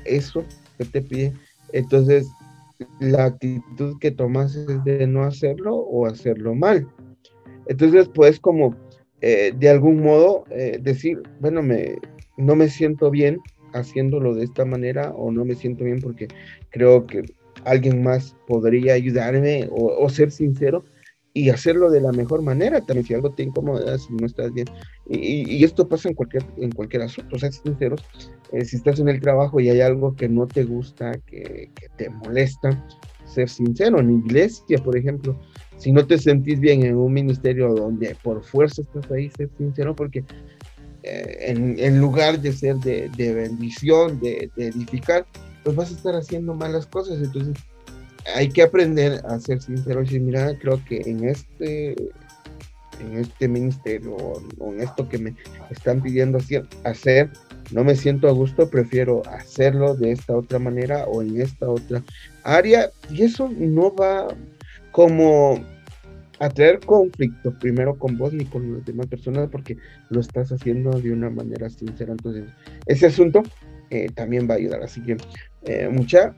eso 0.06 0.43
que 0.78 0.86
te 0.86 1.02
piden. 1.02 1.34
Entonces 1.71 2.28
la 2.99 3.26
actitud 3.26 3.97
que 3.99 4.12
tomas 4.12 4.56
es 4.56 4.84
de 4.84 5.08
no 5.08 5.23
hacerlo 5.23 5.76
o 5.76 6.06
hacerlo 6.06 6.56
mal. 6.56 6.88
Entonces 7.67 8.10
puedes 8.10 8.39
como 8.39 8.76
eh, 9.21 9.54
de 9.58 9.69
algún 9.69 10.02
modo 10.02 10.43
eh, 10.49 10.80
decir, 10.82 11.21
bueno, 11.39 11.63
me, 11.63 11.95
no 12.38 12.56
me 12.56 12.67
siento 12.67 13.10
bien 13.10 13.39
haciéndolo 13.73 14.36
de 14.36 14.43
esta 14.43 14.65
manera 14.65 15.12
o 15.12 15.32
no 15.32 15.45
me 15.45 15.56
siento 15.56 15.84
bien 15.84 15.99
porque 16.02 16.28
creo 16.69 17.08
que 17.08 17.23
alguien 17.65 18.04
más 18.04 18.36
podría 18.47 18.93
ayudarme 18.93 19.67
o, 19.71 20.10
ser 20.10 20.32
sincero 20.32 20.84
y 21.34 21.50
hacerlo 21.50 21.89
de 21.89 22.02
la 22.02 22.12
mejor 22.12 22.41
manera 22.41 22.82
también 22.82 23.08
si 23.08 23.13
algo 23.13 23.32
te 23.32 23.43
incomoda 23.43 23.98
si 23.98 24.13
no 24.13 24.26
estás 24.26 24.54
bien 24.54 24.67
y, 25.10 25.63
esto 25.63 25.88
pasa 25.88 26.10
en 26.10 26.15
cualquier 26.15 26.46
en 26.58 26.72
cualquier 26.72 27.04
asunto 27.04 27.39
ser 27.39 27.54
sinceros 27.54 28.04
eh, 28.54 28.65
si 28.65 28.76
estás 28.76 29.00
en 29.00 29.10
el 29.10 29.19
trabajo 29.19 29.60
y 29.60 29.67
hay 29.69 29.82
algo 29.82 30.15
que 30.15 30.30
no 30.30 30.46
te 30.46 30.63
gusta, 30.63 31.12
que, 31.26 31.72
te 31.98 32.08
molesta, 32.12 32.86
ser 33.26 33.50
sincero. 33.50 34.00
En 34.00 34.12
iglesia, 34.12 34.78
por 34.78 34.96
ejemplo, 34.96 35.36
si 35.78 35.91
no 35.91 36.06
te 36.06 36.19
sentís 36.19 36.60
bien 36.60 36.84
en 36.84 36.96
un 36.96 37.12
ministerio 37.12 37.74
donde 37.74 38.15
por 38.22 38.43
fuerza 38.43 38.84
estás 38.84 39.10
ahí, 39.10 39.32
ser 39.32 39.50
sincero, 39.58 39.96
porque 39.96 40.24
eh, 41.02 41.56
en, 41.80 42.00
lugar 42.00 42.39
de 42.39 42.52
ser 42.54 42.76
de, 42.76 43.10
bendición, 43.34 44.19
de, 44.19 44.52
edificar, 44.56 45.26
pues 45.63 45.76
vas 45.76 45.91
a 45.91 45.96
estar 45.96 46.13
haciendo 46.13 46.54
malas 46.54 46.86
cosas. 46.86 47.24
Entonces, 47.24 47.56
hay 48.36 48.49
que 48.49 48.63
aprender 48.63 49.21
a 49.25 49.39
ser 49.39 49.62
sincero 49.62 50.01
y 50.01 50.05
decir, 50.05 50.21
mira, 50.21 50.57
creo 50.59 50.83
que 50.86 51.01
en 51.05 51.27
este 51.27 51.95
en 52.99 53.17
este 53.17 53.47
ministerio 53.47 54.15
o 54.15 54.73
en 54.73 54.81
esto 54.81 55.09
que 55.09 55.17
me 55.17 55.36
están 55.69 56.01
pidiendo 56.01 56.39
hacer, 56.83 57.29
no 57.71 57.83
me 57.83 57.95
siento 57.95 58.27
a 58.27 58.31
gusto, 58.31 58.69
prefiero 58.69 59.23
hacerlo 59.27 59.95
de 59.95 60.12
esta 60.12 60.36
otra 60.36 60.59
manera 60.59 61.05
o 61.05 61.21
en 61.21 61.41
esta 61.41 61.69
otra 61.69 62.03
área. 62.43 62.89
Y 63.09 63.23
eso 63.23 63.49
no 63.57 63.93
va 63.93 64.27
como 64.91 65.59
a 66.39 66.49
traer 66.49 66.79
conflicto 66.79 67.57
primero 67.59 67.97
con 67.97 68.17
vos 68.17 68.33
ni 68.33 68.45
con 68.45 68.73
las 68.73 68.86
demás 68.86 69.07
personas 69.07 69.49
porque 69.49 69.77
lo 70.09 70.19
estás 70.19 70.51
haciendo 70.51 70.91
de 70.91 71.12
una 71.12 71.29
manera 71.29 71.69
sincera. 71.69 72.12
Entonces, 72.12 72.45
ese 72.86 73.07
asunto 73.07 73.43
eh, 73.89 74.07
también 74.13 74.47
va 74.49 74.55
a 74.55 74.57
ayudar. 74.57 74.83
Así 74.83 75.01
que, 75.01 75.17
eh, 75.63 75.89
mucha, 75.89 76.36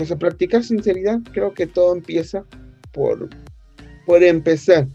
pues 0.00 0.12
a 0.12 0.18
practicar 0.18 0.64
sinceridad, 0.64 1.20
creo 1.32 1.52
que 1.52 1.66
todo 1.66 1.94
empieza 1.94 2.44
por, 2.92 3.28
por 4.06 4.22
empezar. 4.22 4.86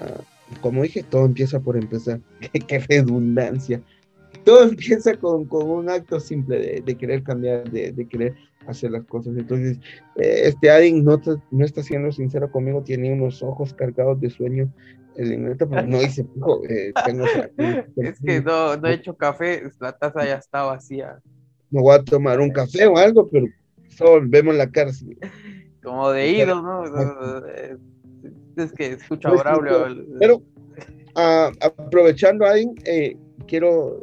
Ah, 0.00 0.20
como 0.60 0.82
dije, 0.82 1.02
todo 1.02 1.26
empieza 1.26 1.60
por 1.60 1.76
empezar. 1.76 2.20
qué 2.66 2.78
redundancia 2.78 3.82
todo 4.44 4.64
empieza 4.64 5.16
con, 5.16 5.48
un 5.50 5.88
acto 5.88 6.20
simple 6.20 6.82
de, 6.84 6.94
querer 6.96 7.22
cambiar, 7.22 7.70
de, 7.70 8.06
querer 8.08 8.34
hacer 8.66 8.90
las 8.90 9.04
cosas. 9.04 9.36
Entonces, 9.36 9.78
eh, 10.16 10.42
este 10.44 10.70
Adin 10.70 11.04
no, 11.04 11.20
no 11.50 11.64
está 11.64 11.82
siendo 11.82 12.12
sincero 12.12 12.50
conmigo, 12.50 12.82
tiene 12.82 13.12
unos 13.12 13.42
ojos 13.42 13.74
cargados 13.74 14.20
de 14.20 14.30
sueño. 14.30 14.72
El 15.16 15.56
no 15.88 16.02
hice 16.02 16.26
eh, 16.68 16.92
Es 17.96 18.20
que 18.20 18.40
no, 18.40 18.76
no 18.76 18.88
he 18.88 18.94
hecho 18.94 19.16
café, 19.16 19.62
la 19.80 19.92
taza 19.92 20.24
ya 20.24 20.36
está 20.36 20.64
vacía. 20.64 21.18
Me 21.70 21.80
voy 21.80 21.94
a 21.94 22.02
tomar 22.02 22.40
un 22.40 22.50
café 22.50 22.86
o 22.86 22.96
algo, 22.96 23.28
pero 23.28 23.46
solo 23.96 24.26
vemos 24.26 24.54
la 24.54 24.70
cara. 24.70 24.90
Como 25.82 26.10
de 26.10 26.30
ido, 26.30 26.62
¿no? 26.62 26.84
Es 28.56 28.72
que 28.72 28.92
escucha 28.92 29.28
pues 29.30 29.42
Braulio. 29.42 30.06
Pero 30.18 30.42
ah, 31.16 31.50
aprovechando, 31.60 32.46
Adin, 32.46 32.74
eh, 32.84 33.16
quiero 33.48 34.00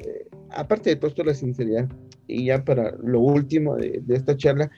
aparte 0.53 0.91
de 0.91 0.95
todo 0.95 1.07
esto, 1.07 1.23
la 1.23 1.33
sinceridad, 1.33 1.87
y 2.27 2.45
ya 2.45 2.63
para 2.63 2.91
lo 3.03 3.19
último 3.19 3.75
de, 3.75 4.01
esta 4.09 4.35
charla, 4.37 4.69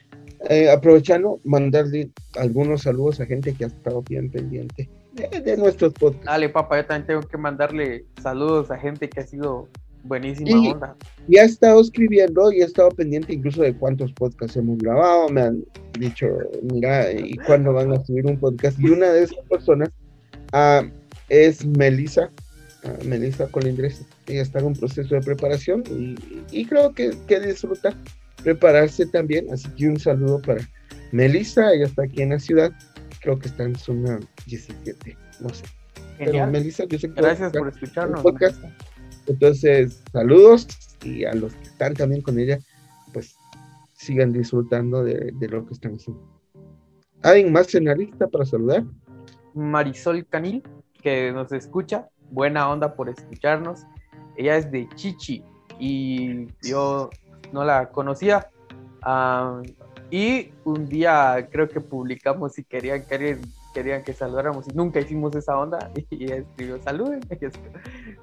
eh, 0.50 0.70
aprovechando, 0.70 1.40
mandarle 1.44 2.12
algunos 2.36 2.84
saludos 2.84 3.20
a 3.20 3.26
gente 3.26 3.54
que 3.54 3.66
ha 3.66 3.68
estado 3.68 4.02
bien 4.04 4.30
pendiente 4.30 4.90
de, 5.14 5.58
nuestros 5.58 5.94
podcasts. 5.94 6.26
Dale, 6.26 6.50
papá, 6.50 6.78
yo 6.78 6.86
también 6.86 7.08
tengo 7.08 7.22
que 7.22 7.38
mandarle 7.38 8.06
saludos 8.22 8.72
a 8.72 8.78
gente 8.78 9.10
que 9.10 9.20
ha 9.20 9.28
sido 9.28 9.70
buenísima 10.04 10.72
onda. 10.72 10.96
Y 11.28 11.38
ha 11.38 11.44
estado 11.44 11.82
escribiendo 11.82 12.52
y 12.52 12.62
ha 12.62 12.66
estado 12.66 12.90
pendiente 12.90 13.34
incluso 13.34 13.62
de 13.62 13.76
cuántos 13.76 14.12
podcasts 14.14 14.58
hemos 14.58 14.78
grabado. 14.78 15.30
Me 15.30 15.42
han 15.42 15.66
dicho, 16.00 16.28
mira, 16.72 17.12
¿y 17.12 17.36
cuándo 17.38 17.74
van 17.74 17.92
a 17.94 18.04
subir 18.06 18.26
un 18.26 18.38
podcast? 18.38 18.80
Y 18.80 18.90
una 18.90 19.08
de 19.08 19.24
esas 19.24 19.40
personas 19.50 19.90
uh, 20.54 20.88
es 21.30 21.66
Melissa, 21.66 22.30
uh, 22.84 23.06
Melissa 23.06 23.48
Colindres. 23.48 24.06
Ella 24.28 24.42
está 24.42 24.60
en 24.60 24.66
un 24.66 24.74
proceso 24.74 25.16
de 25.16 25.22
preparación 25.22 25.84
y, 26.52 26.66
creo 26.66 26.94
que, 26.94 27.14
que, 27.28 27.40
disfruta 27.40 27.96
prepararse 28.44 29.06
también. 29.06 29.52
Así 29.52 29.68
que 29.70 29.88
un 29.88 30.00
saludo 30.00 30.42
para 30.42 30.68
Melissa, 31.12 31.74
ella 31.74 31.86
está 31.86 32.04
aquí 32.04 32.22
en 32.22 32.30
la 32.30 32.40
ciudad. 32.40 32.72
Creo 33.22 33.40
que 33.40 33.48
está 33.48 33.64
en 33.64 33.76
zona 33.76 34.20
17, 34.48 35.18
no 35.40 35.50
sé. 35.50 35.64
Pero 36.18 36.48
Melissa, 36.48 36.86
yo 36.86 37.00
sé 37.00 37.10
que 37.10 37.22
Gracias 37.22 37.52
por 37.52 37.70
escucharnos. 37.70 38.22
Entonces, 39.28 40.04
saludos 40.12 40.68
y 41.04 41.26
a 41.26 41.34
los 41.34 41.54
que 41.54 41.64
están 41.64 41.94
también 41.94 42.22
con 42.22 42.40
ella, 42.40 42.60
pues 43.14 43.36
sigan 43.94 44.34
disfrutando 44.34 45.04
de, 45.04 45.34
lo 45.50 45.66
que 45.66 45.74
están 45.74 45.96
haciendo. 45.96 46.22
¿Alguien 47.22 47.54
más 47.54 47.74
en 47.76 47.86
para 48.32 48.46
saludar? 48.46 48.84
Marisol 49.54 50.26
Canil, 50.26 50.64
que 51.02 51.32
nos 51.32 51.52
escucha. 51.52 52.10
Buena 52.32 52.70
onda 52.70 52.96
por 52.96 53.10
escucharnos. 53.10 53.86
Ella 54.36 54.58
es 54.58 54.72
de 54.72 54.90
Chichi 54.96 55.44
y 55.80 56.48
yo 56.64 57.10
no 57.52 57.64
la 57.64 57.90
conocía. 57.90 58.50
Ah, 59.04 59.62
y 60.10 60.52
un 60.64 60.88
día 60.88 61.48
creo 61.52 61.68
que 61.70 61.82
publicamos 61.82 62.54
querían, 62.68 63.04
querían 63.74 64.04
que 64.04 64.14
saludáramos 64.14 64.68
y 64.68 64.74
nunca 64.74 65.00
hicimos 65.00 65.36
esa 65.36 65.58
onda. 65.58 65.92
Y 66.10 66.26
ella 66.26 66.38
escribió 66.38 66.82
saluden. 66.82 67.22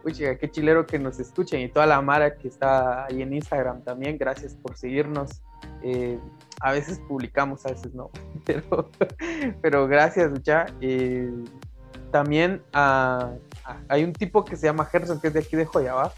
Uy, 0.05 0.15
qué 0.15 0.51
chilero 0.51 0.87
que 0.87 0.99
nos 0.99 1.19
escuchen 1.19 1.61
y 1.61 1.69
toda 1.69 1.87
la 1.87 2.01
Mara 2.01 2.37
que 2.37 2.49
está 2.49 3.05
ahí 3.07 3.23
en 3.23 3.33
Instagram 3.33 3.83
también. 3.83 4.17
Gracias 4.19 4.55
por 4.55 4.77
seguirnos. 4.77 5.43
Eh, 5.83 6.19
a 6.61 6.73
veces 6.73 7.01
publicamos, 7.09 7.65
a 7.67 7.71
veces 7.71 7.95
no, 7.95 8.11
pero, 9.63 9.87
gracias, 9.89 10.43
ya. 10.43 10.67
Eh, 10.81 11.31
también 12.11 12.63
ah, 12.73 13.33
ah, 13.65 13.77
hay 13.89 14.05
un 14.05 14.13
tipo 14.13 14.45
que 14.45 14.57
se 14.57 14.67
llama 14.67 14.85
Gerson, 14.85 15.21
que 15.21 15.29
es 15.29 15.35
de 15.35 15.41
aquí 15.41 15.57
de 15.57 15.65
Joyaba, 15.65 16.13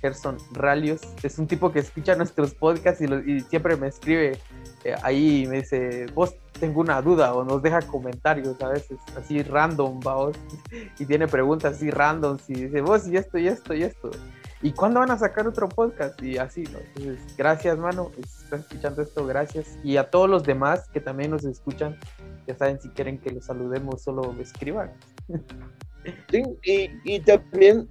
Gerson 0.00 0.38
Ralios, 0.52 1.00
es 1.22 1.38
un 1.38 1.46
tipo 1.46 1.72
que 1.72 1.80
escucha 1.80 2.14
nuestros 2.14 2.54
podcasts 2.54 3.02
y, 3.02 3.40
siempre 3.40 3.76
me 3.76 3.88
escribe 3.88 4.38
eh, 4.84 4.94
ahí 5.02 5.46
me 5.48 5.62
dice, 5.62 6.06
vos 6.14 6.34
tengo 6.60 6.80
una 6.80 7.00
duda 7.02 7.34
o 7.34 7.44
nos 7.44 7.62
deja 7.62 7.80
comentarios 7.82 8.60
a 8.62 8.68
veces 8.68 8.98
así 9.16 9.42
random, 9.42 10.00
vos, 10.00 10.36
y 10.98 11.06
tiene 11.06 11.26
preguntas 11.26 11.76
así 11.76 11.90
random, 11.90 12.38
y 12.48 12.64
dice, 12.64 12.80
vos 12.80 13.08
y 13.08 13.16
esto 13.16 13.38
y 13.38 13.48
esto 13.48 13.74
y 13.74 13.82
esto. 13.82 14.10
¿y 14.64 14.72
cuándo 14.72 15.00
van 15.00 15.10
a 15.10 15.18
sacar 15.18 15.46
otro 15.46 15.68
podcast? 15.68 16.20
Y 16.22 16.38
así, 16.38 16.64
¿no? 16.64 16.78
Entonces, 16.78 17.36
gracias, 17.36 17.76
mano, 17.78 18.10
si 18.16 18.44
están 18.44 18.60
escuchando 18.60 19.02
esto, 19.02 19.26
gracias. 19.26 19.78
Y 19.84 19.98
a 19.98 20.08
todos 20.10 20.28
los 20.28 20.42
demás 20.42 20.88
que 20.88 21.00
también 21.00 21.32
nos 21.32 21.44
escuchan, 21.44 21.98
ya 22.46 22.56
saben, 22.56 22.80
si 22.80 22.88
quieren 22.88 23.18
que 23.18 23.30
los 23.30 23.44
saludemos, 23.44 24.02
solo 24.02 24.34
escriban. 24.40 24.90
Sí, 26.30 26.42
y, 26.62 26.90
y 27.16 27.20
también, 27.20 27.88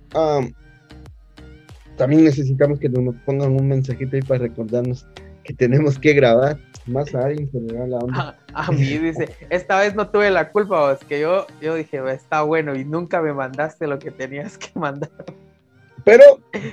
también 1.97 2.25
necesitamos 2.25 2.77
que 2.77 2.87
nos 2.87 3.15
pongan 3.25 3.59
un 3.59 3.67
mensajito 3.67 4.15
ahí 4.15 4.21
para 4.21 4.41
recordarnos 4.41 5.07
que 5.43 5.53
tenemos 5.53 5.99
que 5.99 6.13
grabar 6.13 6.57
más 6.85 7.13
a 7.15 7.25
alguien 7.25 7.49
la 7.89 7.97
onda. 7.97 8.39
A, 8.53 8.71
mí 8.71 8.85
dice, 8.97 9.29
esta 9.49 9.79
vez 9.79 9.95
no 9.95 10.09
tuve 10.09 10.29
la 10.29 10.51
culpa, 10.51 10.91
vos, 10.91 10.99
que 11.07 11.19
yo, 11.19 11.47
yo 11.59 11.73
dije, 11.75 11.99
está 12.11 12.43
bueno 12.43 12.75
y 12.75 12.85
nunca 12.85 13.19
me 13.21 13.33
mandaste 13.33 13.87
lo 13.87 13.97
que 13.97 14.11
tenías 14.11 14.57
que 14.57 14.79
mandar. 14.79 15.09
Pero, 16.05 16.23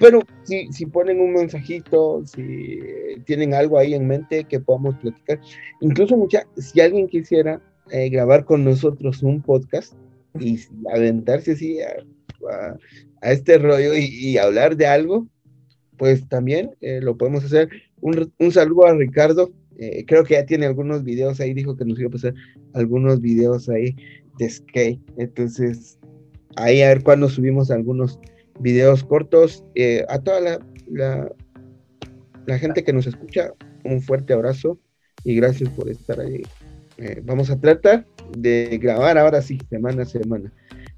pero 0.00 0.20
si, 0.42 0.72
si 0.72 0.87
ponen 0.87 1.20
un 1.20 1.33
mensajito, 1.33 2.22
si 2.26 2.80
tienen 3.24 3.54
algo 3.54 3.78
ahí 3.78 3.94
en 3.94 4.06
mente 4.06 4.44
que 4.44 4.61
podamos 4.61 4.96
platicar, 4.96 5.40
incluso 5.80 6.16
mucha, 6.16 6.46
si 6.56 6.80
alguien 6.80 7.06
quisiera 7.06 7.61
eh, 7.90 8.09
grabar 8.09 8.44
con 8.44 8.64
nosotros 8.64 9.22
un 9.22 9.40
podcast 9.40 9.94
y 10.38 10.61
aventarse 10.92 11.52
así 11.52 11.80
a, 11.80 12.76
este 13.22 13.59
rollo 13.59 13.94
y, 13.94 14.38
hablar 14.38 14.76
de 14.76 14.87
algo, 14.87 15.26
pues 15.96 16.26
también 16.28 16.74
eh, 16.80 17.00
lo 17.02 17.16
podemos 17.16 17.44
hacer. 17.44 17.68
Un, 18.00 18.32
un, 18.38 18.52
saludo 18.52 18.86
a 18.86 18.94
Ricardo, 18.94 19.52
eh, 19.78 20.04
creo 20.06 20.24
que 20.24 20.34
ya 20.34 20.46
tiene 20.46 20.66
algunos 20.66 21.04
videos 21.04 21.40
ahí, 21.40 21.54
dijo 21.54 21.76
que 21.76 21.84
nos 21.84 21.98
iba 21.98 22.08
a 22.08 22.12
pasar 22.12 22.34
algunos 22.74 23.20
videos 23.20 23.68
ahí 23.68 23.96
de 24.38 24.48
skate, 24.48 25.00
entonces 25.16 25.98
ahí 26.56 26.82
a 26.82 26.88
ver 26.88 27.02
cuándo 27.02 27.28
subimos 27.28 27.70
algunos 27.70 28.18
videos 28.60 29.04
cortos. 29.04 29.64
Eh, 29.74 30.04
a 30.08 30.18
toda 30.18 30.40
la, 30.40 31.30
la, 32.46 32.58
gente 32.58 32.84
que 32.84 32.92
nos 32.92 33.06
escucha, 33.06 33.52
un 33.84 34.00
fuerte 34.02 34.32
abrazo 34.32 34.78
y 35.24 35.36
gracias 35.36 35.70
por 35.70 35.88
estar 35.88 36.20
ahí. 36.20 36.42
Eh, 36.98 37.22
vamos 37.24 37.50
a 37.50 37.58
tratar 37.58 38.06
de 38.36 38.78
grabar 38.80 39.16
ahora 39.16 39.40
sí, 39.40 39.58
semana 39.70 40.02
a 40.02 40.06
semana. 40.06 40.52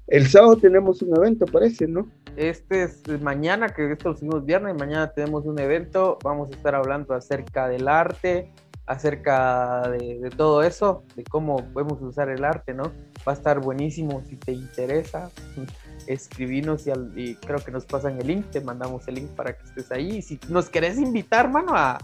El 0.07 0.27
sábado 0.27 0.57
tenemos 0.57 1.01
un 1.01 1.15
evento, 1.15 1.45
parece, 1.45 1.87
¿no? 1.87 2.09
Este 2.35 2.83
es 2.83 3.21
mañana, 3.21 3.69
que 3.69 3.91
esto 3.91 4.09
lo 4.09 4.15
hicimos 4.15 4.45
viernes, 4.45 4.75
mañana 4.75 5.11
tenemos 5.11 5.45
un 5.45 5.59
evento, 5.59 6.17
vamos 6.23 6.49
a 6.51 6.55
estar 6.55 6.73
hablando 6.73 7.13
acerca 7.13 7.67
del 7.67 7.87
arte, 7.87 8.51
acerca 8.85 9.89
de, 9.89 10.29
todo 10.35 10.63
eso, 10.63 11.03
de 11.15 11.23
cómo 11.23 11.57
podemos 11.71 12.01
usar 12.01 12.29
el 12.29 12.43
arte, 12.43 12.73
¿no? 12.73 12.91
Va 13.27 13.31
a 13.31 13.35
estar 13.35 13.59
buenísimo 13.59 14.21
si 14.27 14.35
te 14.35 14.51
interesa 14.51 15.29
escribinos 16.07 16.85
y, 17.15 17.35
creo 17.35 17.59
que 17.59 17.71
nos 17.71 17.85
pasan 17.85 18.19
el 18.19 18.27
link, 18.27 18.49
te 18.49 18.61
mandamos 18.61 19.07
el 19.07 19.15
link 19.15 19.29
para 19.31 19.55
que 19.55 19.63
estés 19.65 19.91
ahí. 19.91 20.17
Y 20.17 20.21
si 20.21 20.39
nos 20.49 20.69
querés 20.69 20.97
invitar, 20.97 21.49
mano, 21.49 21.73
a, 21.75 21.99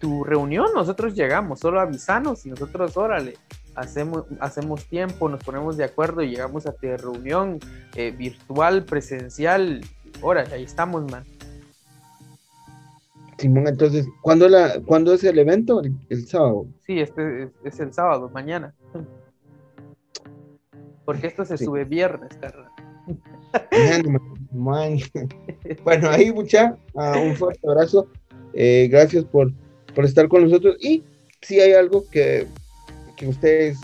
tu 0.00 0.24
reunión, 0.24 0.68
nosotros 0.74 1.14
llegamos, 1.14 1.60
solo 1.60 1.78
avisanos 1.78 2.46
y 2.46 2.50
nosotros, 2.50 2.96
órale, 2.96 3.34
hacemos, 3.74 4.24
hacemos 4.40 4.84
tiempo, 4.86 5.28
nos 5.28 5.42
ponemos 5.42 5.76
de 5.76 5.84
acuerdo 5.84 6.22
y 6.22 6.30
llegamos 6.30 6.66
a 6.66 6.72
tu 6.72 6.86
reunión 6.96 7.58
eh, 7.94 8.10
virtual, 8.10 8.84
presencial, 8.84 9.80
órale, 10.20 10.54
ahí 10.54 10.64
estamos, 10.64 11.10
man. 11.10 11.24
Simón, 13.38 13.66
entonces, 13.66 14.06
¿cuándo, 14.20 14.48
la, 14.48 14.80
¿cuándo 14.86 15.14
es 15.14 15.24
el 15.24 15.38
evento? 15.38 15.82
El, 16.08 16.26
sábado. 16.26 16.66
Sí, 16.86 17.00
este 17.00 17.50
es, 17.64 17.80
el 17.80 17.92
sábado, 17.92 18.30
mañana. 18.32 18.72
Porque 21.04 21.26
esto 21.26 21.44
se 21.44 21.58
sube 21.58 21.84
viernes, 21.84 22.30
Carla. 22.40 22.70
bueno, 25.82 26.08
ahí 26.08 26.32
mucha, 26.32 26.76
ah, 26.94 27.18
un 27.18 27.34
fuerte 27.34 27.60
abrazo. 27.68 28.06
Eh, 28.54 28.88
gracias 28.88 29.24
por, 29.24 29.52
por 29.94 30.04
estar 30.04 30.28
con 30.28 30.44
nosotros. 30.44 30.76
Y 30.80 31.02
si 31.40 31.60
hay 31.60 31.72
algo 31.72 32.04
que, 32.10 32.46
que 33.22 33.28
ustedes 33.28 33.78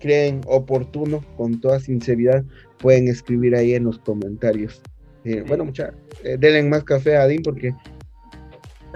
creen 0.00 0.40
oportuno, 0.46 1.22
con 1.36 1.60
toda 1.60 1.78
sinceridad, 1.78 2.42
pueden 2.78 3.06
escribir 3.06 3.54
ahí 3.54 3.74
en 3.74 3.84
los 3.84 3.98
comentarios. 3.98 4.80
Eh, 5.24 5.44
bueno, 5.46 5.66
mucha, 5.66 5.92
eh, 6.24 6.38
denle 6.40 6.62
más 6.62 6.82
café 6.84 7.16
a 7.16 7.24
Adin 7.24 7.42
porque 7.42 7.74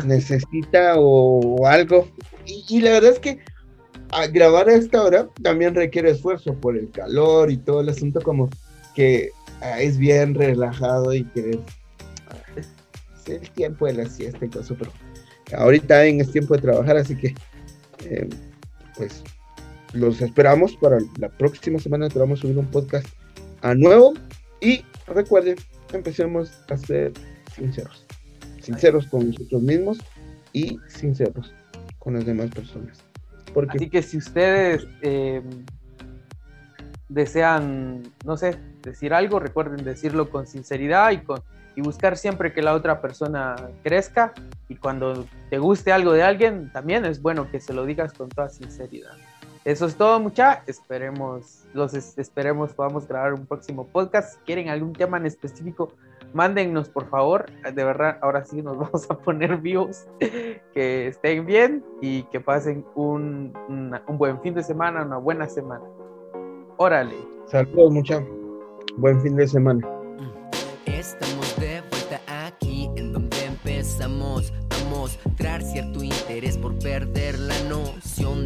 necesita 0.07 0.95
o, 0.97 1.67
algo. 1.67 2.09
Y, 2.47 2.65
y, 2.71 2.81
la 2.81 2.93
verdad 2.93 3.13
es 3.13 3.19
que 3.19 3.39
a 4.13 4.27
grabar 4.29 4.71
a 4.71 4.75
esta 4.75 5.03
hora 5.03 5.29
también 5.43 5.75
requiere 5.75 6.11
esfuerzo 6.11 6.55
por 6.55 6.79
el 6.79 6.91
calor 6.91 7.51
y 7.51 7.59
todo 7.59 7.83
el 7.83 7.91
asunto 7.91 8.23
como 8.23 8.49
que 8.95 9.29
ah, 9.61 9.79
es 9.79 9.99
bien 9.99 10.35
relajado 10.35 11.13
y 11.13 11.25
que 11.25 11.61
ah, 12.29 12.37
es 12.57 13.29
el 13.29 13.51
tiempo 13.51 13.85
de 13.87 13.93
la 13.93 14.07
siesta 14.07 14.43
y 14.43 14.49
todo 14.49 14.63
eso, 14.63 14.75
pero 14.79 14.91
ahorita 15.55 16.03
es 16.07 16.33
tiempo 16.33 16.55
de 16.55 16.63
trabajar, 16.63 16.97
así 16.97 17.15
que 17.15 17.35
eh, 18.07 18.27
pues 18.97 19.23
los 19.93 20.21
esperamos 20.21 20.77
para 20.77 20.99
la 21.19 21.29
próxima 21.29 21.79
semana 21.79 22.09
que 22.09 22.19
vamos 22.19 22.39
a 22.39 22.43
subir 22.43 22.59
un 22.59 22.67
podcast 22.67 23.07
a 23.63 23.75
nuevo 23.75 24.15
y 24.61 24.85
recuerden, 25.07 25.57
empecemos 25.93 26.63
a 26.71 26.77
ser 26.77 27.13
sinceros, 27.55 28.07
sinceros 28.61 29.07
con 29.07 29.29
nosotros 29.29 29.63
mismos 29.63 29.99
y 30.53 30.79
sinceros 30.89 31.53
con 31.99 32.15
las 32.15 32.25
demás 32.25 32.51
personas. 32.51 33.03
Porque... 33.53 33.77
Así 33.77 33.91
que 33.91 34.03
si 34.03 34.17
ustedes 34.19 34.87
eh, 35.03 35.43
desean, 37.09 38.03
no 38.25 38.37
sé, 38.37 38.57
decir 38.83 39.13
algo, 39.13 39.41
recuerden 39.41 39.85
decirlo 39.85 40.31
con 40.31 40.47
sinceridad 40.47 41.11
y, 41.11 41.19
con, 41.19 41.43
y 41.77 41.81
buscar 41.81 42.17
siempre 42.17 42.53
que 42.53 42.63
la 42.63 42.75
otra 42.75 43.01
persona 43.01 43.57
crezca. 43.83 44.33
Y 44.69 44.77
cuando 44.77 45.27
te 45.51 45.59
guste 45.59 45.93
algo 45.93 46.13
de 46.13 46.23
alguien, 46.23 46.71
también 46.73 47.05
es 47.05 47.21
bueno 47.21 47.51
que 47.51 47.61
se 47.61 47.75
lo 47.75 47.85
digas 47.85 48.13
con 48.13 48.29
toda 48.29 48.49
sinceridad. 48.49 49.17
Eso 49.65 49.87
es 49.87 49.97
todo, 49.97 50.19
mucha. 50.21 50.63
Esperemos, 50.67 51.67
los 51.75 51.95
esperemos, 51.95 52.73
podamos 52.73 53.07
grabar 53.07 53.35
un 53.35 53.47
próximo 53.47 53.87
podcast. 53.87 54.35
Si 54.35 54.39
quieren 54.45 54.69
algún 54.69 54.93
tema 54.93 55.19
en 55.19 55.27
específico, 55.27 55.93
Mándennos, 56.33 56.89
por 56.89 57.09
favor. 57.09 57.47
De 57.75 57.85
verdad, 57.85 58.19
ahora 58.23 58.45
sí 58.45 58.63
nos 58.63 58.79
vamos 58.79 59.11
a 59.11 59.19
poner 59.19 59.57
vivos. 59.59 60.07
que 60.73 61.09
estén 61.09 61.47
bien 61.47 61.85
y 62.01 62.23
que 62.25 62.41
pasen 62.41 62.85
un, 62.95 63.53
un 63.69 64.19
buen 64.19 64.41
fin 64.41 64.55
de 64.55 64.63
semana, 64.63 65.03
una 65.03 65.17
buena 65.17 65.49
semana. 65.49 65.85
Órale. 66.77 67.17
Saludos, 67.47 67.93
mucha. 67.93 68.25
Buen 68.97 69.21
fin 69.21 69.37
de 69.37 69.47
semana. 69.47 69.87
Estamos 70.87 71.57
de 71.59 71.83
vuelta 71.91 72.21
aquí 72.47 72.91
en 72.97 73.13
donde 73.13 73.45
empezamos 73.45 74.53
a 74.71 74.89
mostrar 74.89 75.63
cierto 75.63 76.03
interés 76.03 76.57
por 76.57 76.79
perder 76.79 77.20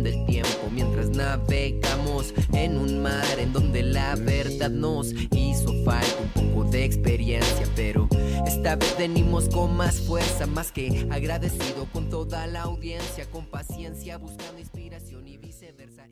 del 0.02 0.24
tiempo 0.26 0.68
mientras 0.72 1.10
navegamos 1.10 2.34
en 2.52 2.76
un 2.76 3.02
mar 3.02 3.38
en 3.38 3.52
donde 3.52 3.82
la 3.82 4.16
verdad 4.16 4.70
nos 4.70 5.12
hizo 5.32 5.72
falta 5.84 6.16
un 6.22 6.28
poco 6.30 6.70
de 6.70 6.84
experiencia, 6.84 7.66
pero 7.76 8.08
esta 8.46 8.76
vez 8.76 8.96
venimos 8.98 9.48
con 9.48 9.76
más 9.76 10.00
fuerza, 10.00 10.46
más 10.46 10.72
que 10.72 11.06
agradecido 11.10 11.86
con 11.92 12.08
toda 12.08 12.46
la 12.46 12.62
audiencia, 12.62 13.30
con 13.30 13.46
paciencia 13.46 14.18
buscando 14.18 14.58
inspiración 14.58 15.26
y 15.28 15.36
viceversa. 15.36 16.04